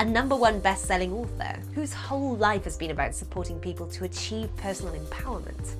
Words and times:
a 0.00 0.04
number 0.04 0.34
one 0.34 0.58
best 0.60 0.86
selling 0.86 1.12
author 1.12 1.60
whose 1.74 1.92
whole 1.92 2.34
life 2.36 2.64
has 2.64 2.74
been 2.74 2.90
about 2.90 3.14
supporting 3.14 3.60
people 3.60 3.86
to 3.86 4.04
achieve 4.04 4.48
personal 4.56 4.94
empowerment, 4.94 5.74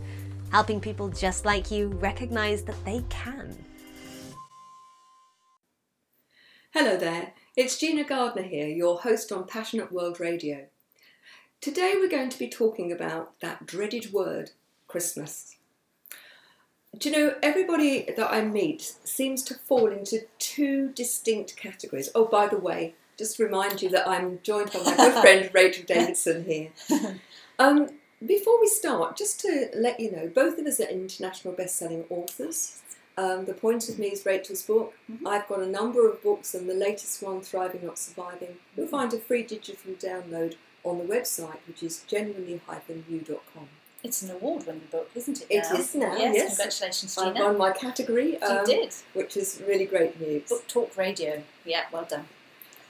helping 0.53 0.79
people 0.79 1.09
just 1.09 1.47
like 1.47 1.71
you 1.71 1.89
recognize 1.89 2.63
that 2.63 2.85
they 2.85 3.03
can. 3.09 3.57
Hello 6.75 6.99
there, 6.99 7.33
it's 7.57 7.79
Gina 7.79 8.05
Gardner 8.05 8.43
here, 8.43 8.69
your 8.69 8.99
host 8.99 9.33
on 9.33 9.47
Passionate 9.47 9.91
World 9.91 10.21
Radio. 10.21 10.66
Today 11.63 11.95
we're 11.97 12.11
going 12.11 12.29
to 12.29 12.39
be 12.39 12.51
talking 12.51 12.93
about 12.93 13.41
that 13.41 13.65
dreaded 13.65 14.13
word, 14.13 14.51
Christmas. 14.87 15.57
Do 16.99 17.09
you 17.09 17.16
know, 17.16 17.35
everybody 17.43 18.07
that 18.19 18.30
I 18.30 18.45
meet 18.45 18.83
seems 19.02 19.43
to 19.45 19.55
fall 19.55 19.87
into 19.87 20.27
two 20.39 20.91
distinct 20.91 21.57
categories. 21.57 22.11
Oh, 22.15 22.27
by 22.27 22.49
the 22.49 22.59
way, 22.59 22.97
just 23.20 23.38
remind 23.38 23.83
you 23.83 23.91
that 23.91 24.09
I'm 24.09 24.41
joined 24.42 24.73
by 24.73 24.80
my 24.83 24.97
good 24.97 25.12
friend 25.20 25.51
Rachel 25.52 25.84
Davidson 25.87 26.45
here. 26.45 26.70
Um, 27.59 27.91
before 28.27 28.59
we 28.59 28.69
start, 28.69 29.19
just 29.19 29.38
to 29.41 29.69
let 29.77 30.01
you 30.01 30.10
know, 30.10 30.29
both 30.34 30.59
of 30.59 30.65
us 30.65 30.80
are 30.80 30.88
international 30.88 31.52
best-selling 31.52 32.07
authors. 32.09 32.80
Um, 33.18 33.45
the 33.45 33.52
Point 33.52 33.90
of 33.90 33.99
Me 33.99 34.07
is 34.07 34.24
Rachel's 34.24 34.62
book. 34.62 34.95
Mm-hmm. 35.12 35.27
I've 35.27 35.46
got 35.46 35.60
a 35.60 35.66
number 35.66 36.09
of 36.09 36.23
books, 36.23 36.54
and 36.54 36.71
the 36.71 36.74
latest 36.74 37.23
one, 37.23 37.43
Thriving 37.43 37.85
Not 37.85 37.99
Surviving, 37.99 38.57
you'll 38.74 38.87
find 38.87 39.12
a 39.12 39.18
free 39.18 39.43
digital 39.43 39.93
download 39.93 40.55
on 40.84 40.96
the 40.96 41.05
website, 41.05 41.59
which 41.68 41.82
is 41.82 42.02
genuinely-you.com. 42.09 43.68
It's 44.02 44.23
an 44.23 44.30
award-winning 44.30 44.88
book, 44.90 45.10
isn't 45.15 45.43
it? 45.43 45.46
It 45.51 45.65
now? 45.71 45.79
is 45.79 45.95
now. 45.95 46.16
Yes, 46.16 46.34
yes. 46.34 46.57
congratulations, 46.57 47.15
Gina. 47.15 47.38
I 47.38 47.43
won 47.43 47.59
my 47.59 47.73
category. 47.73 48.40
Um, 48.40 48.60
you 48.60 48.65
did, 48.65 48.95
which 49.12 49.37
is 49.37 49.62
really 49.68 49.84
great 49.84 50.18
news. 50.18 50.49
Book 50.49 50.66
Talk 50.66 50.96
Radio. 50.96 51.43
Yeah, 51.66 51.82
well 51.93 52.07
done. 52.09 52.24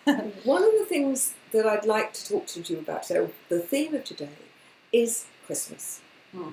One 0.44 0.62
of 0.62 0.72
the 0.78 0.86
things 0.88 1.34
that 1.52 1.66
I'd 1.66 1.84
like 1.84 2.12
to 2.14 2.28
talk 2.28 2.46
to 2.48 2.60
you 2.60 2.78
about, 2.78 3.04
so 3.04 3.30
the 3.48 3.60
theme 3.60 3.94
of 3.94 4.04
today, 4.04 4.28
is 4.92 5.26
Christmas. 5.46 6.00
Hmm. 6.32 6.50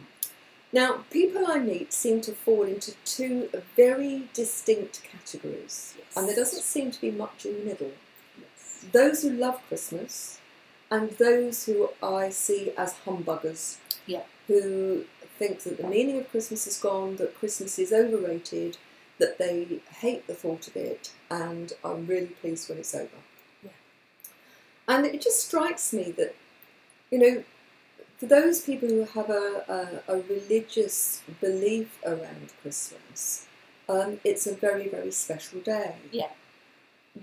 Now, 0.73 1.05
people 1.11 1.47
I 1.47 1.59
meet 1.59 1.93
seem 1.93 2.19
to 2.21 2.33
fall 2.33 2.63
into 2.63 2.93
two 3.05 3.49
very 3.75 4.27
distinct 4.33 5.01
categories, 5.03 5.95
yes. 5.97 6.17
and 6.17 6.27
there 6.27 6.35
doesn't 6.35 6.63
seem 6.63 6.91
to 6.91 6.99
be 6.99 7.09
much 7.09 7.45
in 7.45 7.59
the 7.59 7.65
middle. 7.65 7.91
Yes. 8.37 8.85
Those 8.91 9.23
who 9.23 9.29
love 9.29 9.61
Christmas, 9.69 10.39
and 10.91 11.11
those 11.11 11.65
who 11.65 11.89
I 12.03 12.29
see 12.29 12.71
as 12.77 12.95
humbuggers, 13.05 13.77
yeah. 14.05 14.23
who 14.47 15.05
think 15.39 15.61
that 15.63 15.77
the 15.77 15.87
meaning 15.87 16.17
of 16.17 16.29
Christmas 16.29 16.67
is 16.67 16.77
gone, 16.77 17.15
that 17.15 17.37
Christmas 17.37 17.79
is 17.79 17.93
overrated, 17.93 18.77
that 19.19 19.37
they 19.37 19.79
hate 19.99 20.27
the 20.27 20.33
thought 20.33 20.67
of 20.67 20.75
it, 20.75 21.13
and 21.31 21.73
are 21.83 21.95
really 21.95 22.27
pleased 22.27 22.69
when 22.69 22.77
it's 22.77 22.93
over. 22.93 23.09
And 24.87 25.05
it 25.05 25.21
just 25.21 25.45
strikes 25.47 25.93
me 25.93 26.11
that, 26.11 26.35
you 27.11 27.19
know, 27.19 27.43
for 28.17 28.25
those 28.25 28.61
people 28.61 28.89
who 28.89 29.03
have 29.03 29.29
a, 29.29 30.01
a, 30.07 30.13
a 30.13 30.21
religious 30.21 31.21
belief 31.39 31.97
around 32.05 32.53
Christmas, 32.61 33.47
um, 33.89 34.19
it's 34.23 34.47
a 34.47 34.55
very, 34.55 34.87
very 34.87 35.11
special 35.11 35.59
day. 35.59 35.95
Yeah. 36.11 36.29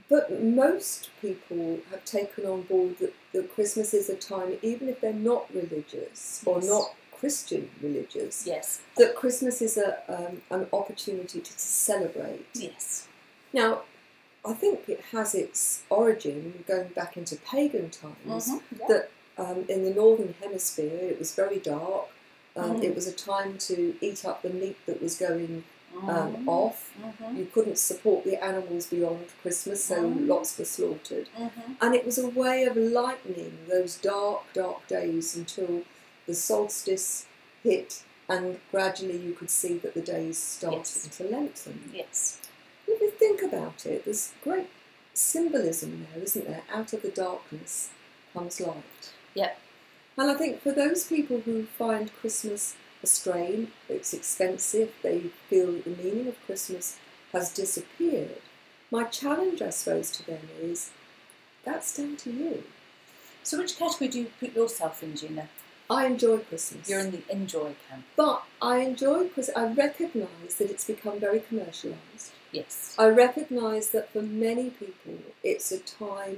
But 0.08 0.42
most 0.42 1.10
people 1.20 1.78
have 1.90 2.04
taken 2.04 2.46
on 2.46 2.62
board 2.62 2.98
that, 2.98 3.14
that 3.32 3.54
Christmas 3.54 3.94
is 3.94 4.08
a 4.08 4.16
time, 4.16 4.58
even 4.62 4.88
if 4.88 5.00
they're 5.00 5.12
not 5.12 5.52
religious 5.54 6.42
yes. 6.44 6.44
or 6.46 6.60
not 6.60 6.94
Christian 7.12 7.70
religious, 7.80 8.46
yes, 8.46 8.82
that 8.96 9.14
Christmas 9.14 9.62
is 9.62 9.76
a, 9.78 9.98
um, 10.08 10.42
an 10.50 10.66
opportunity 10.72 11.40
to, 11.40 11.52
to 11.52 11.58
celebrate. 11.58 12.44
Yes. 12.54 13.08
Now, 13.52 13.82
I 14.46 14.52
think 14.52 14.88
it 14.88 15.00
has 15.12 15.34
its 15.34 15.82
origin 15.88 16.64
going 16.68 16.88
back 16.88 17.16
into 17.16 17.36
pagan 17.36 17.90
times. 17.90 18.50
Mm-hmm, 18.50 18.76
yeah. 18.78 18.86
That 18.88 19.10
um, 19.38 19.64
in 19.68 19.84
the 19.84 19.90
northern 19.94 20.34
hemisphere, 20.40 20.98
it 21.10 21.18
was 21.18 21.34
very 21.34 21.58
dark. 21.58 22.08
Um, 22.56 22.74
mm-hmm. 22.74 22.82
It 22.82 22.94
was 22.94 23.06
a 23.06 23.12
time 23.12 23.58
to 23.58 23.94
eat 24.00 24.24
up 24.24 24.42
the 24.42 24.50
meat 24.50 24.76
that 24.86 25.02
was 25.02 25.16
going 25.16 25.64
um, 26.02 26.08
mm-hmm. 26.08 26.48
off. 26.48 26.92
Mm-hmm. 27.02 27.36
You 27.38 27.46
couldn't 27.52 27.78
support 27.78 28.24
the 28.24 28.42
animals 28.42 28.86
beyond 28.86 29.26
Christmas, 29.42 29.84
so 29.84 30.02
Mm-hmm. 30.02 30.28
lots 30.28 30.58
were 30.58 30.64
slaughtered. 30.64 31.28
Mm-hmm. 31.38 31.72
And 31.80 31.94
it 31.94 32.04
was 32.04 32.18
a 32.18 32.28
way 32.28 32.64
of 32.64 32.76
lightening 32.76 33.58
those 33.68 33.96
dark, 33.96 34.42
dark 34.52 34.86
days 34.86 35.34
until 35.36 35.82
the 36.26 36.34
solstice 36.34 37.26
hit, 37.62 38.02
and 38.28 38.58
gradually 38.70 39.16
you 39.18 39.32
could 39.32 39.50
see 39.50 39.78
that 39.78 39.94
the 39.94 40.00
days 40.00 40.38
started 40.38 40.78
Yes. 40.78 41.08
to 41.16 41.24
lengthen. 41.24 41.90
Yes. 41.92 42.40
If 42.86 43.00
you 43.00 43.10
think 43.10 43.42
about 43.42 43.86
it, 43.86 44.04
there's 44.04 44.32
great 44.42 44.68
symbolism 45.12 46.06
there, 46.12 46.22
isn't 46.22 46.46
there? 46.46 46.62
Out 46.72 46.92
of 46.92 47.02
the 47.02 47.10
darkness 47.10 47.90
comes 48.32 48.60
light. 48.60 49.12
Yep. 49.34 49.58
And 50.16 50.30
I 50.30 50.34
think 50.34 50.62
for 50.62 50.72
those 50.72 51.04
people 51.04 51.40
who 51.40 51.64
find 51.64 52.12
Christmas 52.14 52.76
a 53.02 53.06
strain, 53.06 53.72
it's 53.88 54.14
expensive, 54.14 54.92
they 55.02 55.30
feel 55.48 55.72
that 55.72 55.84
the 55.84 56.02
meaning 56.02 56.28
of 56.28 56.46
Christmas 56.46 56.98
has 57.32 57.52
disappeared, 57.52 58.40
my 58.90 59.02
challenge, 59.02 59.60
I 59.60 59.70
suppose, 59.70 60.10
to 60.12 60.24
them 60.24 60.48
is 60.62 60.90
that's 61.64 61.96
down 61.96 62.16
to 62.18 62.30
you. 62.30 62.62
So, 63.42 63.58
which 63.58 63.76
category 63.76 64.08
do 64.08 64.20
you 64.20 64.30
put 64.38 64.54
yourself 64.54 65.02
in, 65.02 65.16
Gina? 65.16 65.48
I 65.90 66.06
enjoy 66.06 66.38
Christmas. 66.38 66.88
You're 66.88 67.00
in 67.00 67.10
the 67.10 67.22
enjoy 67.28 67.74
camp. 67.88 68.04
But 68.16 68.44
I 68.62 68.78
enjoy 68.78 69.24
because 69.24 69.50
I 69.50 69.66
recognise 69.66 70.54
that 70.58 70.70
it's 70.70 70.84
become 70.84 71.18
very 71.18 71.40
commercialised. 71.40 72.30
Yes. 72.54 72.94
I 72.98 73.06
recognise 73.08 73.86
that 73.90 74.10
for 74.12 74.22
many 74.22 74.70
people 74.70 75.14
it's 75.42 75.72
a 75.72 75.78
time 75.78 76.36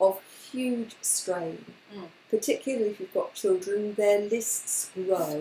of 0.00 0.20
huge 0.52 0.94
strain, 1.00 1.64
Mm. 1.94 2.08
particularly 2.30 2.90
if 2.92 3.00
you've 3.00 3.14
got 3.14 3.34
children. 3.34 3.94
Their 3.94 4.20
lists 4.34 4.90
grow, 4.94 5.40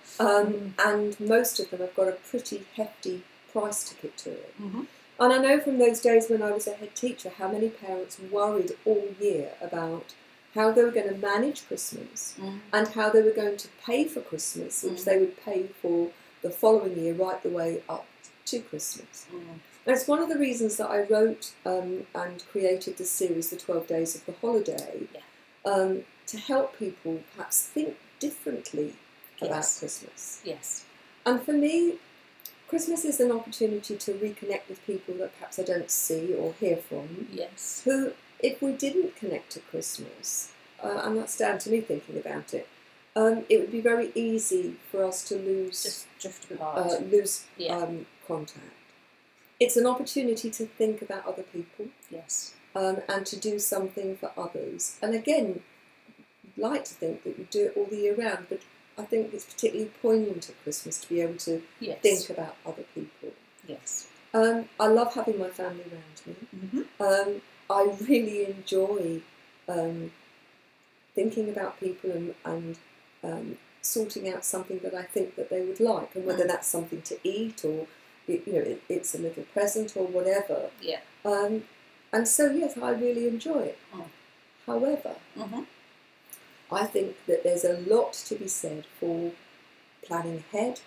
um, 0.20 0.74
and 0.78 1.18
most 1.20 1.60
of 1.60 1.70
them 1.70 1.80
have 1.80 1.94
got 2.00 2.08
a 2.08 2.12
pretty 2.30 2.64
hefty 2.76 3.22
price 3.52 3.80
ticket 3.88 4.16
to 4.24 4.30
it. 4.30 4.54
Mm-hmm. 4.62 4.82
And 5.20 5.32
I 5.32 5.38
know 5.38 5.60
from 5.60 5.78
those 5.78 6.00
days 6.00 6.28
when 6.28 6.42
I 6.42 6.50
was 6.50 6.66
a 6.66 6.72
head 6.80 6.94
teacher 6.94 7.30
how 7.38 7.48
many 7.56 7.68
parents 7.68 8.18
worried 8.18 8.72
all 8.84 9.06
year 9.20 9.50
about 9.60 10.06
how 10.54 10.70
they 10.72 10.82
were 10.82 10.90
going 10.98 11.08
to 11.14 11.26
manage 11.32 11.66
Christmas 11.68 12.34
Mm. 12.40 12.60
and 12.72 12.88
how 12.88 13.10
they 13.10 13.22
were 13.22 13.30
going 13.42 13.56
to 13.58 13.68
pay 13.86 14.04
for 14.12 14.20
Christmas, 14.20 14.82
which 14.82 15.00
Mm. 15.00 15.04
they 15.04 15.18
would 15.18 15.36
pay 15.44 15.60
for 15.82 16.10
the 16.42 16.50
following 16.50 16.96
year 16.98 17.14
right 17.14 17.42
the 17.42 17.48
way 17.60 17.82
up 17.88 18.06
to 18.54 18.68
Christmas. 18.68 19.26
Mm. 19.32 20.08
One 20.08 20.20
of 20.20 20.28
the 20.28 20.38
reasons 20.38 20.76
that 20.76 20.88
I 20.88 21.02
wrote 21.02 21.52
um, 21.66 22.06
and 22.14 22.44
created 22.50 22.96
the 22.96 23.04
series, 23.04 23.50
The 23.50 23.56
12 23.56 23.86
Days 23.86 24.14
of 24.14 24.24
the 24.26 24.32
Holiday, 24.40 25.08
Yeah. 25.14 25.20
um, 25.70 26.04
to 26.26 26.38
help 26.38 26.78
people 26.78 27.22
perhaps 27.34 27.62
think 27.62 27.96
differently 28.18 28.94
about 29.42 29.66
Christmas. 29.78 30.40
Yes. 30.44 30.84
And 31.26 31.42
for 31.42 31.52
me, 31.52 31.98
Christmas 32.68 33.04
is 33.04 33.20
an 33.20 33.30
opportunity 33.30 33.96
to 33.96 34.12
reconnect 34.14 34.68
with 34.68 34.84
people 34.86 35.14
that 35.16 35.34
perhaps 35.36 35.58
I 35.58 35.64
don't 35.64 35.90
see 35.90 36.34
or 36.34 36.54
hear 36.60 36.76
from, 36.76 37.28
Yes. 37.32 37.82
who, 37.84 38.12
if 38.40 38.62
we 38.62 38.72
didn't 38.72 39.16
connect 39.16 39.50
to 39.52 39.60
Christmas, 39.60 40.52
uh, 40.82 41.02
and 41.04 41.16
that's 41.18 41.36
down 41.36 41.58
to 41.58 41.70
me 41.70 41.80
thinking 41.80 42.16
about 42.16 42.54
it, 42.54 42.68
um, 43.16 43.44
it 43.48 43.58
would 43.60 43.70
be 43.72 43.80
very 43.80 44.10
easy 44.14 44.76
for 44.90 45.04
us 45.04 45.22
to 45.28 45.36
lose 45.36 45.82
Just 45.82 46.06
drift 46.20 46.50
apart. 46.50 46.78
uh, 46.90 46.98
lose 47.04 47.44
Yeah. 47.56 47.76
um, 47.76 48.06
contact. 48.26 48.66
It's 49.60 49.76
an 49.76 49.86
opportunity 49.86 50.50
to 50.50 50.66
think 50.66 51.00
about 51.00 51.26
other 51.26 51.44
people 51.44 51.86
yes. 52.10 52.54
um, 52.74 52.98
and 53.08 53.24
to 53.26 53.36
do 53.38 53.58
something 53.58 54.16
for 54.16 54.32
others. 54.36 54.96
And 55.00 55.14
again, 55.14 55.62
I'd 56.44 56.58
like 56.62 56.84
to 56.84 56.94
think 56.94 57.22
that 57.24 57.38
you 57.38 57.46
do 57.50 57.66
it 57.66 57.72
all 57.76 57.84
the 57.86 57.96
year 57.96 58.14
round, 58.16 58.46
but 58.48 58.60
I 58.98 59.02
think 59.02 59.32
it's 59.32 59.44
particularly 59.44 59.90
poignant 60.02 60.48
at 60.50 60.60
Christmas 60.64 60.98
to 61.00 61.08
be 61.08 61.20
able 61.20 61.36
to 61.38 61.62
Yes. 61.80 62.00
think 62.00 62.30
about 62.30 62.56
other 62.66 62.84
people. 62.94 63.30
Yes. 63.66 64.08
Um, 64.32 64.68
I 64.80 64.88
love 64.88 65.14
having 65.14 65.38
my 65.38 65.50
family 65.50 65.84
around 65.90 66.26
me. 66.26 66.34
Mm-hmm. 66.56 67.02
Um, 67.02 67.40
I 67.70 67.96
really 68.08 68.46
enjoy 68.46 69.20
um, 69.68 70.10
thinking 71.14 71.48
about 71.48 71.78
people 71.78 72.10
and, 72.10 72.34
and 72.44 72.76
um, 73.24 73.58
sorting 73.82 74.28
out 74.32 74.44
something 74.44 74.78
that 74.84 74.94
I 74.94 75.02
think 75.02 75.36
that 75.36 75.50
they 75.50 75.62
would 75.62 75.80
like, 75.80 76.14
and 76.14 76.24
whether 76.26 76.44
Mm. 76.44 76.48
that's 76.48 76.68
something 76.68 77.02
to 77.02 77.16
eat 77.24 77.64
or 77.64 77.86
it, 78.26 78.46
you 78.46 78.52
know 78.54 78.60
it, 78.60 78.82
it's 78.88 79.14
a 79.14 79.18
little 79.18 79.44
present 79.52 79.96
or 79.96 80.06
whatever. 80.06 80.70
Yeah. 80.80 81.00
Um, 81.24 81.64
and 82.12 82.26
so 82.28 82.50
yes, 82.50 82.76
I 82.78 82.90
really 82.90 83.28
enjoy 83.28 83.60
it. 83.72 83.78
Mm. 83.94 84.04
However, 84.66 85.14
Mm-hmm. 85.38 85.62
I 86.72 86.86
think 86.86 87.16
that 87.26 87.44
there's 87.44 87.64
a 87.64 87.78
lot 87.94 88.12
to 88.28 88.34
be 88.36 88.48
said 88.48 88.86
for 88.98 89.32
planning 90.06 90.42
ahead, 90.52 90.80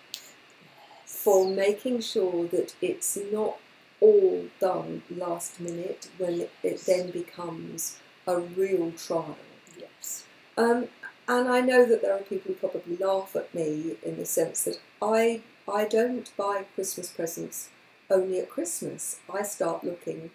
for 1.06 1.48
making 1.48 2.00
sure 2.00 2.46
that 2.48 2.74
it's 2.82 3.16
not 3.32 3.56
all 4.00 4.46
done 4.60 5.02
last 5.10 5.60
minute 5.60 6.08
when 6.18 6.40
it, 6.42 6.50
it 6.62 6.80
then 6.86 7.10
becomes 7.10 7.98
a 8.26 8.38
real 8.38 8.92
trial. 8.92 9.36
Yes. 9.78 10.24
Um, 10.56 10.88
and 11.28 11.48
I 11.48 11.60
know 11.60 11.84
that 11.84 12.02
there 12.02 12.14
are 12.14 12.20
people 12.20 12.52
who 12.52 12.68
probably 12.68 12.96
laugh 12.96 13.36
at 13.36 13.54
me 13.54 13.96
in 14.02 14.16
the 14.16 14.24
sense 14.24 14.64
that 14.64 14.80
I 15.02 15.42
I 15.70 15.84
don't 15.84 16.34
buy 16.36 16.64
Christmas 16.74 17.10
presents 17.10 17.68
only 18.10 18.40
at 18.40 18.48
Christmas. 18.48 19.20
I 19.32 19.42
start 19.42 19.84
looking 19.84 20.30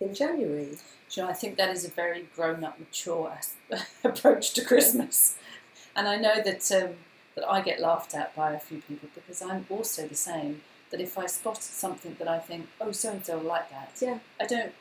in 0.00 0.14
January. 0.14 0.76
Do 1.10 1.20
you 1.20 1.22
know, 1.22 1.30
I 1.30 1.32
think 1.32 1.56
that 1.56 1.70
is 1.70 1.84
a 1.84 1.90
very 1.90 2.28
grown 2.34 2.64
up, 2.64 2.78
mature 2.78 3.38
approach 4.04 4.52
to 4.54 4.64
Christmas. 4.64 5.36
And 5.94 6.08
I 6.08 6.16
know 6.16 6.42
that 6.42 6.70
um, 6.72 6.94
that 7.36 7.48
I 7.48 7.60
get 7.60 7.80
laughed 7.80 8.14
at 8.14 8.34
by 8.34 8.52
a 8.52 8.58
few 8.58 8.82
people 8.82 9.08
because 9.14 9.40
I'm 9.40 9.64
also 9.70 10.06
the 10.08 10.16
same. 10.16 10.62
That 10.90 11.00
if 11.00 11.18
I 11.18 11.26
spot 11.26 11.62
something 11.62 12.16
that 12.18 12.28
I 12.28 12.38
think, 12.38 12.66
oh, 12.80 12.92
so 12.92 13.12
and 13.12 13.24
so 13.24 13.36
will 13.36 13.44
like 13.44 13.70
that, 13.70 13.92
Yeah. 14.00 14.20
I 14.40 14.46
don't, 14.46 14.72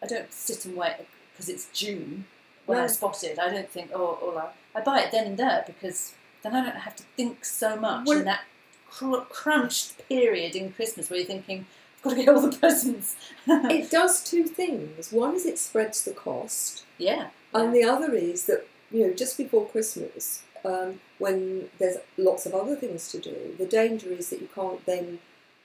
I 0.00 0.06
don't 0.06 0.32
sit 0.32 0.64
and 0.64 0.76
wait 0.76 0.94
because 1.32 1.48
it's 1.48 1.66
June 1.72 2.26
when 2.66 2.78
I 2.78 2.82
No. 2.82 2.86
spot 2.88 3.22
it. 3.24 3.38
I 3.38 3.50
don't 3.50 3.68
think, 3.70 3.90
oh, 3.94 4.34
I, 4.74 4.78
I 4.78 4.82
buy 4.82 5.00
it 5.00 5.12
then 5.12 5.26
and 5.26 5.38
there 5.38 5.64
because 5.66 6.12
then 6.42 6.54
I 6.54 6.62
don't 6.64 6.76
have 6.80 6.96
to 6.96 7.02
think 7.16 7.44
so 7.44 7.76
much 7.76 8.06
Well- 8.06 8.18
in 8.18 8.24
that 8.24 8.42
cr- 8.90 9.24
crunched 9.30 10.06
period 10.08 10.54
in 10.56 10.72
Christmas 10.72 11.08
where 11.10 11.18
you're 11.18 11.26
thinking, 11.26 11.66
I've 11.96 12.02
got 12.02 12.10
to 12.10 12.16
get 12.24 12.28
all 12.28 12.40
the 12.48 12.56
presents. 12.56 13.16
it 13.46 13.90
does 13.90 14.22
two 14.22 14.44
things. 14.44 15.12
One 15.12 15.34
is 15.34 15.46
it 15.46 15.58
spreads 15.58 16.04
the 16.04 16.12
cost, 16.12 16.84
yeah. 16.98 17.28
and 17.54 17.74
the 17.74 17.84
other 17.84 18.14
is 18.14 18.44
that 18.46 18.66
you 18.92 19.06
know 19.06 19.12
just 19.14 19.36
before 19.36 19.66
Christmas, 19.66 20.42
um, 20.64 21.00
when 21.18 21.68
there's 21.78 21.96
lots 22.16 22.46
of 22.46 22.54
other 22.54 22.76
things 22.76 23.10
to 23.12 23.18
do, 23.18 23.54
the 23.58 23.66
danger 23.66 24.10
is 24.10 24.30
that 24.30 24.40
you 24.40 24.48
can't 24.54 24.84
then 24.86 25.18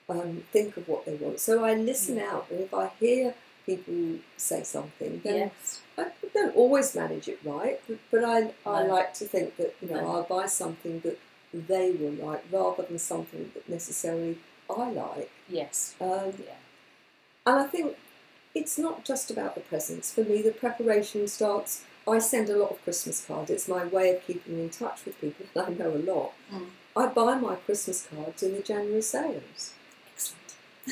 um, 0.09 0.43
think 0.51 0.77
of 0.77 0.87
what 0.87 1.05
they 1.05 1.13
want. 1.15 1.39
So 1.39 1.63
I 1.63 1.73
listen 1.75 2.15
Mm. 2.17 2.23
out, 2.31 2.47
and 2.49 2.59
if 2.61 2.73
I 2.73 2.89
hear 2.99 3.35
people 3.65 4.19
say 4.37 4.63
something, 4.63 5.21
then 5.23 5.35
Yes. 5.35 5.81
I 5.97 6.07
don't 6.33 6.55
always 6.55 6.95
manage 6.95 7.27
it 7.27 7.39
right, 7.43 7.79
but, 7.87 7.97
but 8.11 8.23
I, 8.23 8.53
I 8.65 8.83
No. 8.87 8.93
like 8.95 9.13
to 9.15 9.25
think 9.25 9.57
that 9.57 9.75
you 9.81 9.89
know 9.89 10.01
No. 10.01 10.07
I'll 10.15 10.23
buy 10.23 10.45
something 10.47 11.01
that 11.01 11.17
they 11.53 11.91
will 11.91 12.11
like 12.27 12.43
rather 12.51 12.83
than 12.83 12.99
something 12.99 13.51
that 13.53 13.67
necessarily 13.69 14.37
I 14.69 14.89
like. 14.91 15.29
Yes. 15.49 15.95
Um, 15.99 16.33
Yeah. 16.45 16.55
and 17.45 17.55
I 17.59 17.67
think 17.67 17.97
it's 18.55 18.77
not 18.77 19.03
just 19.05 19.29
about 19.31 19.55
the 19.55 19.61
presents. 19.61 20.11
For 20.11 20.23
me, 20.23 20.41
the 20.41 20.51
preparation 20.51 21.27
starts. 21.27 21.83
I 22.07 22.19
send 22.19 22.49
a 22.49 22.57
lot 22.57 22.71
of 22.71 22.83
Christmas 22.83 23.23
cards. 23.25 23.51
It's 23.51 23.67
my 23.67 23.85
way 23.85 24.15
of 24.15 24.25
keeping 24.25 24.57
in 24.59 24.69
touch 24.69 25.05
with 25.05 25.19
people, 25.21 25.45
and 25.55 25.65
I 25.65 25.69
know 25.83 25.91
a 25.91 26.03
lot. 26.13 26.33
Mm. 26.51 26.67
I 26.95 27.05
buy 27.07 27.35
my 27.35 27.55
Christmas 27.55 28.07
cards 28.07 28.43
in 28.43 28.53
the 28.53 28.61
January 28.61 29.01
sales. 29.01 29.73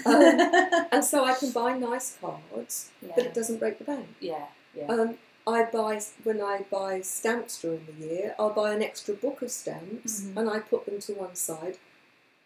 Um, 0.06 0.16
and 0.92 1.04
so 1.04 1.26
I 1.26 1.34
can 1.34 1.52
buy 1.52 1.78
nice 1.78 2.18
cards, 2.22 2.92
yeah. 3.02 3.12
but 3.16 3.26
it 3.26 3.34
doesn't 3.34 3.58
break 3.60 3.78
the 3.80 3.84
bank. 3.86 4.08
yeah. 4.20 4.46
Yeah. 4.76 4.86
Um, 4.86 5.16
I 5.48 5.64
buy 5.64 6.00
when 6.24 6.42
I 6.42 6.64
buy 6.70 7.02
stamps 7.02 7.60
during 7.60 7.86
the 7.88 8.06
year. 8.06 8.36
I'll 8.38 8.52
buy 8.54 8.72
an 8.74 8.84
extra 8.84 9.16
book 9.16 9.42
of 9.42 9.50
stamps, 9.50 10.22
Mhm. 10.22 10.38
and 10.38 10.50
I 10.50 10.60
put 10.60 10.86
them 10.86 11.00
to 11.00 11.14
one 11.14 11.34
side 11.36 11.78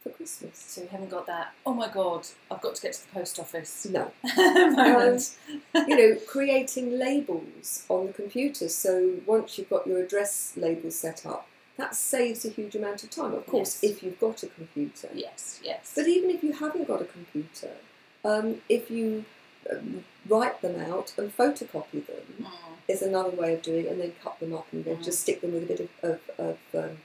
for 0.02 0.10
Christmas. 0.10 0.58
so 0.58 0.82
you 0.84 0.88
haven't 0.88 1.10
got 1.10 1.28
that. 1.28 1.54
Oh 1.66 1.74
my 1.74 1.90
God! 1.90 2.26
I've 2.50 2.62
got 2.62 2.76
to 2.76 2.82
get 2.82 2.94
to 2.94 3.02
the 3.06 3.12
post 3.20 3.40
office. 3.40 3.86
No, 3.90 4.12
moment. 4.38 5.36
you 5.76 5.98
know, 5.98 6.16
creating 6.28 6.98
labels 6.98 7.84
on 7.90 8.08
the 8.08 8.14
computer. 8.14 8.70
So 8.70 9.16
once 9.26 9.58
you've 9.58 9.70
got 9.70 9.86
your 9.86 10.00
address 10.02 10.54
label 10.56 10.90
set 10.92 11.26
up, 11.26 11.48
that 11.78 11.96
saves 11.96 12.46
a 12.46 12.50
huge 12.50 12.76
amount 12.76 13.04
of 13.04 13.10
time. 13.10 13.34
Of 13.34 13.46
course, 13.48 13.82
Yes. 13.82 13.92
if 13.92 14.04
you've 14.04 14.20
got 14.20 14.44
a 14.44 14.48
computer. 14.48 15.10
yes. 15.14 15.60
Yes. 15.64 15.92
But 15.96 16.08
even 16.08 16.30
if 16.30 16.44
you 16.44 16.54
haven't 16.54 16.88
got 16.88 17.02
a 17.02 17.06
computer, 17.06 17.72
um, 18.24 18.62
if 18.70 18.90
you 18.92 19.26
um, 19.72 20.04
write 20.28 20.62
them 20.62 20.76
out 20.92 21.14
and 21.18 21.36
photocopy 21.36 22.06
them, 22.06 22.26
Mm. 22.42 22.48
is 22.88 23.02
another 23.02 23.30
way 23.30 23.54
of 23.54 23.62
doing 23.62 23.86
it, 23.86 23.92
and 23.94 24.02
then 24.02 24.14
cut 24.22 24.38
them 24.42 24.54
up 24.54 24.68
and 24.74 24.84
then 24.84 24.98
Mm. 24.98 25.04
just 25.04 25.22
stick 25.22 25.40
them 25.42 25.54
with 25.54 25.64
a 25.64 25.66
bit 25.66 25.80
of, 25.80 25.90
of, 26.04 26.20
of 26.38 26.58
um, 26.84 26.98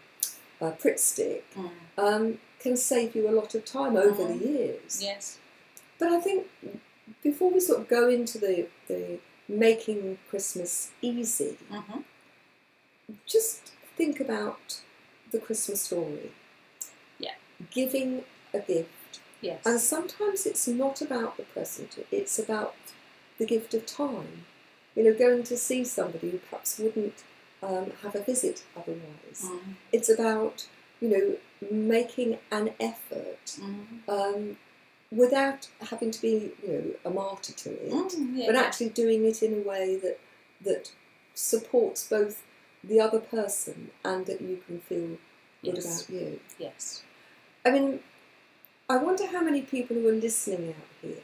uh, 0.60 0.72
Pritt 0.72 0.98
stick, 0.98 1.44
Mm. 1.54 1.70
um, 1.96 2.40
can 2.58 2.76
save 2.76 3.14
you 3.14 3.28
a 3.28 3.30
lot 3.40 3.54
of 3.54 3.64
time 3.64 3.96
over 3.96 4.24
Mm. 4.24 4.38
the 4.40 4.46
years. 4.48 5.00
Yes. 5.02 5.38
But 6.00 6.08
I 6.08 6.20
think 6.20 6.48
before 7.22 7.50
we 7.52 7.60
sort 7.60 7.78
of 7.80 7.88
go 7.88 8.08
into 8.08 8.38
the, 8.38 8.66
the 8.88 9.20
making 9.48 10.18
Christmas 10.28 10.90
easy, 11.00 11.56
hmm 11.70 12.00
just 13.26 13.72
think 13.98 14.20
about 14.20 14.80
the 15.32 15.38
Christmas 15.38 15.82
story. 15.82 16.30
Yeah. 17.18 17.34
Giving 17.70 18.22
a 18.54 18.60
gift. 18.60 19.20
Yes. 19.42 19.60
And 19.66 19.78
sometimes 19.80 20.46
it's 20.46 20.66
not 20.66 21.02
about 21.02 21.36
the 21.36 21.42
present, 21.54 21.90
it's 22.10 22.38
about 22.38 22.74
the 23.38 23.46
gift 23.46 23.74
of 23.74 23.84
time. 23.86 24.46
You 24.96 25.04
know, 25.04 25.14
going 25.26 25.42
to 25.44 25.56
see 25.56 25.84
somebody 25.84 26.30
who 26.30 26.38
perhaps 26.38 26.78
wouldn't 26.78 27.18
um, 27.62 27.86
have 28.02 28.14
a 28.16 28.22
visit 28.22 28.64
otherwise. 28.76 29.40
Mm. 29.44 29.60
It's 29.92 30.08
about, 30.08 30.66
you 31.00 31.08
know, 31.08 31.26
making 31.70 32.38
an 32.50 32.66
effort 32.80 33.44
Mm. 33.60 34.08
um, 34.08 34.56
without 35.10 35.68
having 35.90 36.10
to 36.10 36.20
be, 36.20 36.52
you 36.62 36.68
know, 36.72 36.84
a 37.04 37.10
martyr 37.10 37.52
to 37.64 37.70
it, 37.70 37.92
Mm, 37.92 38.36
yeah, 38.38 38.46
but 38.46 38.54
yeah. 38.56 38.60
actually 38.66 38.90
doing 38.90 39.24
it 39.24 39.42
in 39.42 39.52
a 39.54 39.62
way 39.72 39.96
that 40.04 40.18
that 40.68 40.90
supports 41.34 42.00
both 42.16 42.42
the 42.84 43.00
other 43.00 43.20
person 43.20 43.90
and 44.04 44.26
that 44.26 44.40
you 44.40 44.58
can 44.66 44.80
feel 44.80 45.18
good 45.64 45.74
Yes. 45.76 46.08
about 46.08 46.14
you. 46.20 46.40
Yes. 46.58 47.02
I 47.64 47.70
mean, 47.70 48.00
I 48.88 48.96
wonder 48.96 49.26
how 49.26 49.42
many 49.42 49.62
people 49.62 49.96
who 49.96 50.08
are 50.08 50.12
listening 50.12 50.70
out 50.70 50.92
here 51.02 51.22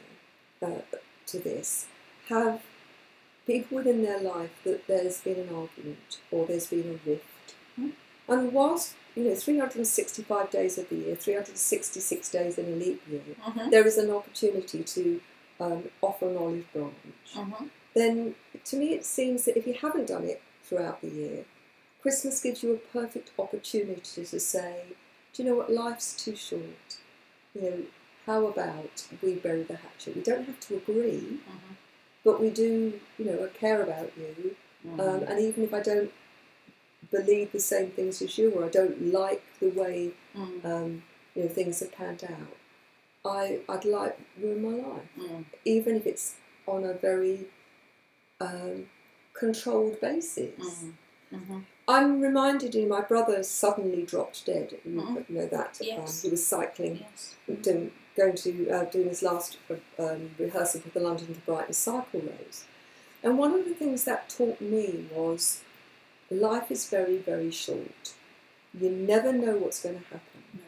uh, 0.61 0.97
to 1.27 1.39
this 1.39 1.87
have 2.29 2.61
people 3.47 3.77
within 3.77 4.03
their 4.03 4.19
life 4.19 4.51
that 4.63 4.85
there's 4.87 5.21
been 5.21 5.39
an 5.39 5.55
argument 5.55 6.19
or 6.31 6.45
there's 6.45 6.67
been 6.67 6.99
a 7.05 7.09
rift. 7.09 7.55
Hmm. 7.75 7.89
And 8.27 8.51
whilst, 8.53 8.95
you 9.15 9.23
know, 9.23 9.35
365 9.35 10.49
days 10.51 10.77
of 10.77 10.89
the 10.89 10.95
year, 10.95 11.15
366 11.15 12.29
days 12.31 12.57
in 12.57 12.65
a 12.65 12.75
leap 12.75 13.01
year, 13.09 13.21
Mm-hmm. 13.41 13.69
there 13.69 13.85
is 13.87 13.97
an 13.97 14.09
opportunity 14.11 14.83
to 14.83 15.21
um, 15.59 15.83
offer 16.01 16.27
an 16.29 16.37
olive 16.37 16.65
branch, 16.73 16.93
Mm-hmm. 17.35 17.65
then 17.93 18.35
to 18.65 18.75
me 18.77 18.93
it 18.93 19.05
seems 19.05 19.45
that 19.45 19.55
if 19.57 19.65
you 19.65 19.73
haven't 19.81 20.07
done 20.07 20.25
it 20.25 20.41
throughout 20.65 21.01
the 21.01 21.09
year, 21.09 21.45
Christmas 22.01 22.41
gives 22.41 22.61
you 22.63 22.73
a 22.73 22.77
perfect 22.97 23.31
opportunity 23.39 24.25
to 24.25 24.39
say, 24.39 24.73
do 25.33 25.43
you 25.43 25.49
know 25.49 25.55
what, 25.55 25.71
life's 25.71 26.13
too 26.23 26.35
short. 26.35 26.97
You 27.53 27.61
know, 27.61 27.77
how 28.25 28.45
about 28.47 29.05
we 29.21 29.35
bury 29.35 29.63
the 29.63 29.77
hatchet? 29.77 30.15
We 30.15 30.21
don't 30.21 30.45
have 30.45 30.59
to 30.61 30.75
agree, 30.77 31.39
Mm-hmm. 31.49 31.73
but 32.23 32.41
we 32.41 32.49
do, 32.49 32.99
you 33.17 33.25
know, 33.25 33.43
I 33.45 33.47
care 33.57 33.81
about 33.81 34.11
you. 34.17 34.55
Mm-hmm. 34.87 34.99
Um, 34.99 35.23
and 35.23 35.39
even 35.39 35.63
if 35.63 35.73
I 35.73 35.81
don't 35.81 36.11
believe 37.11 37.51
the 37.51 37.59
same 37.59 37.89
things 37.91 38.21
as 38.21 38.37
you, 38.37 38.51
or 38.51 38.65
I 38.65 38.69
don't 38.69 39.11
like 39.13 39.43
the 39.59 39.69
way 39.69 40.11
Mm. 40.35 40.65
um, 40.65 41.03
you 41.33 41.43
know 41.43 41.49
things 41.49 41.79
have 41.79 41.91
panned 41.93 42.23
out, 42.25 42.55
I 43.25 43.59
I'd 43.69 43.85
like 43.85 44.17
you 44.39 44.47
in 44.51 44.61
my 44.61 44.75
life, 44.87 45.09
Mm. 45.17 45.45
even 45.63 45.95
if 45.95 46.05
it's 46.05 46.35
on 46.67 46.83
a 46.83 46.93
very 46.93 47.45
um, 48.41 48.87
controlled 49.39 49.99
basis. 50.01 50.53
Mhm. 50.59 50.93
Mhm. 51.33 51.65
I'm 51.87 52.19
reminded, 52.21 52.73
you 52.73 52.83
know, 52.83 52.95
my 52.97 53.01
brother 53.01 53.43
suddenly 53.43 54.03
dropped 54.03 54.45
dead. 54.45 54.79
You 54.83 55.01
Mhm. 55.01 55.29
know 55.29 55.45
that 55.47 55.77
Yes. 55.81 55.99
um, 55.99 56.21
he 56.23 56.29
was 56.31 56.45
cycling 56.45 56.95
Yes. 57.05 57.35
doing, 57.61 57.91
going 58.15 58.35
to 58.35 58.69
uh, 58.71 58.85
doing 58.85 59.09
his 59.09 59.21
last 59.21 59.57
um, 59.99 60.31
rehearsal 60.39 60.81
for 60.81 60.89
the 60.89 60.99
London 60.99 61.27
to 61.35 61.39
Brighton 61.41 61.73
cycle 61.73 62.21
race. 62.21 62.63
And 63.23 63.37
one 63.37 63.53
of 63.53 63.65
the 63.65 63.75
things 63.75 64.03
that 64.05 64.29
taught 64.29 64.61
me 64.61 65.07
was 65.13 65.61
life 66.31 66.71
is 66.71 66.87
very, 66.89 67.17
very 67.17 67.51
short. 67.51 68.13
You 68.73 68.89
never 68.89 69.31
know 69.31 69.57
what's 69.57 69.81
going 69.81 69.99
to 69.99 70.05
happen. 70.05 70.43
No. 70.53 70.61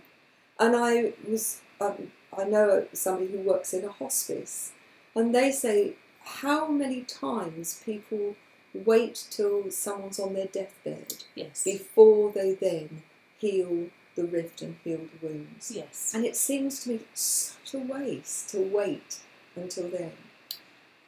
And 0.65 0.75
I 0.75 1.13
was, 1.27 1.61
um, 1.81 2.11
I 2.37 2.43
know 2.43 2.87
somebody 2.93 3.31
who 3.31 3.39
works 3.39 3.73
in 3.73 3.83
a 3.85 3.91
hospice, 3.91 4.71
and 5.15 5.33
they 5.33 5.51
say 5.51 5.95
how 6.41 6.67
many 6.67 7.01
times 7.03 7.81
people 7.85 8.35
wait 8.73 9.25
till 9.29 9.71
someone's 9.71 10.19
on 10.19 10.33
their 10.33 10.47
deathbed 10.47 11.23
Yes. 11.35 11.63
before 11.63 12.31
they 12.31 12.53
then 12.53 13.03
heal 13.39 13.89
the 14.15 14.25
rift 14.25 14.61
and 14.61 14.77
heal 14.83 15.01
the 15.21 15.27
wounds. 15.27 15.71
Yes. 15.71 16.11
And 16.13 16.25
it 16.25 16.35
seems 16.35 16.83
to 16.83 16.89
me 16.89 16.99
such 17.13 17.73
a 17.73 17.79
waste 17.79 18.49
to 18.49 18.59
wait 18.59 19.19
until 19.55 19.89
then. 19.89 20.13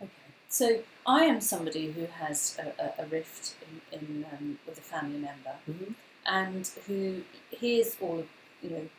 Okay. 0.01 0.11
So 0.47 0.83
I 1.05 1.25
am 1.25 1.41
somebody 1.41 1.91
who 1.91 2.05
has 2.05 2.57
a, 2.59 2.83
a, 2.83 3.03
a 3.03 3.07
rift 3.07 3.55
in, 3.91 3.99
in 3.99 4.25
um, 4.31 4.59
with 4.65 4.77
a 4.77 4.81
family 4.81 5.19
member, 5.19 5.55
Mhm. 5.69 5.95
and 6.25 6.67
who 6.87 7.23
hears 7.49 7.97
all 8.01 8.19
of 8.19 8.27
you 8.61 8.69
know 8.69 8.89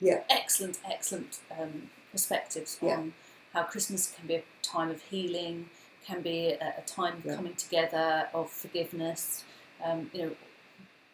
Yeah. 0.00 0.24
excellent, 0.28 0.78
excellent 0.84 1.38
um, 1.58 1.90
perspectives 2.12 2.78
Yeah. 2.82 2.96
on 2.98 3.14
how 3.52 3.62
Christmas 3.64 4.12
can 4.14 4.26
be 4.26 4.34
a 4.36 4.42
time 4.62 4.90
of 4.90 5.00
healing, 5.02 5.70
can 6.06 6.20
be 6.20 6.48
a, 6.52 6.74
a 6.78 6.82
time 6.86 7.14
of 7.14 7.24
Yeah. 7.24 7.36
coming 7.36 7.54
together, 7.54 8.28
of 8.34 8.50
forgiveness. 8.50 9.44
Um, 9.82 10.10
you 10.14 10.22
know, 10.22 10.36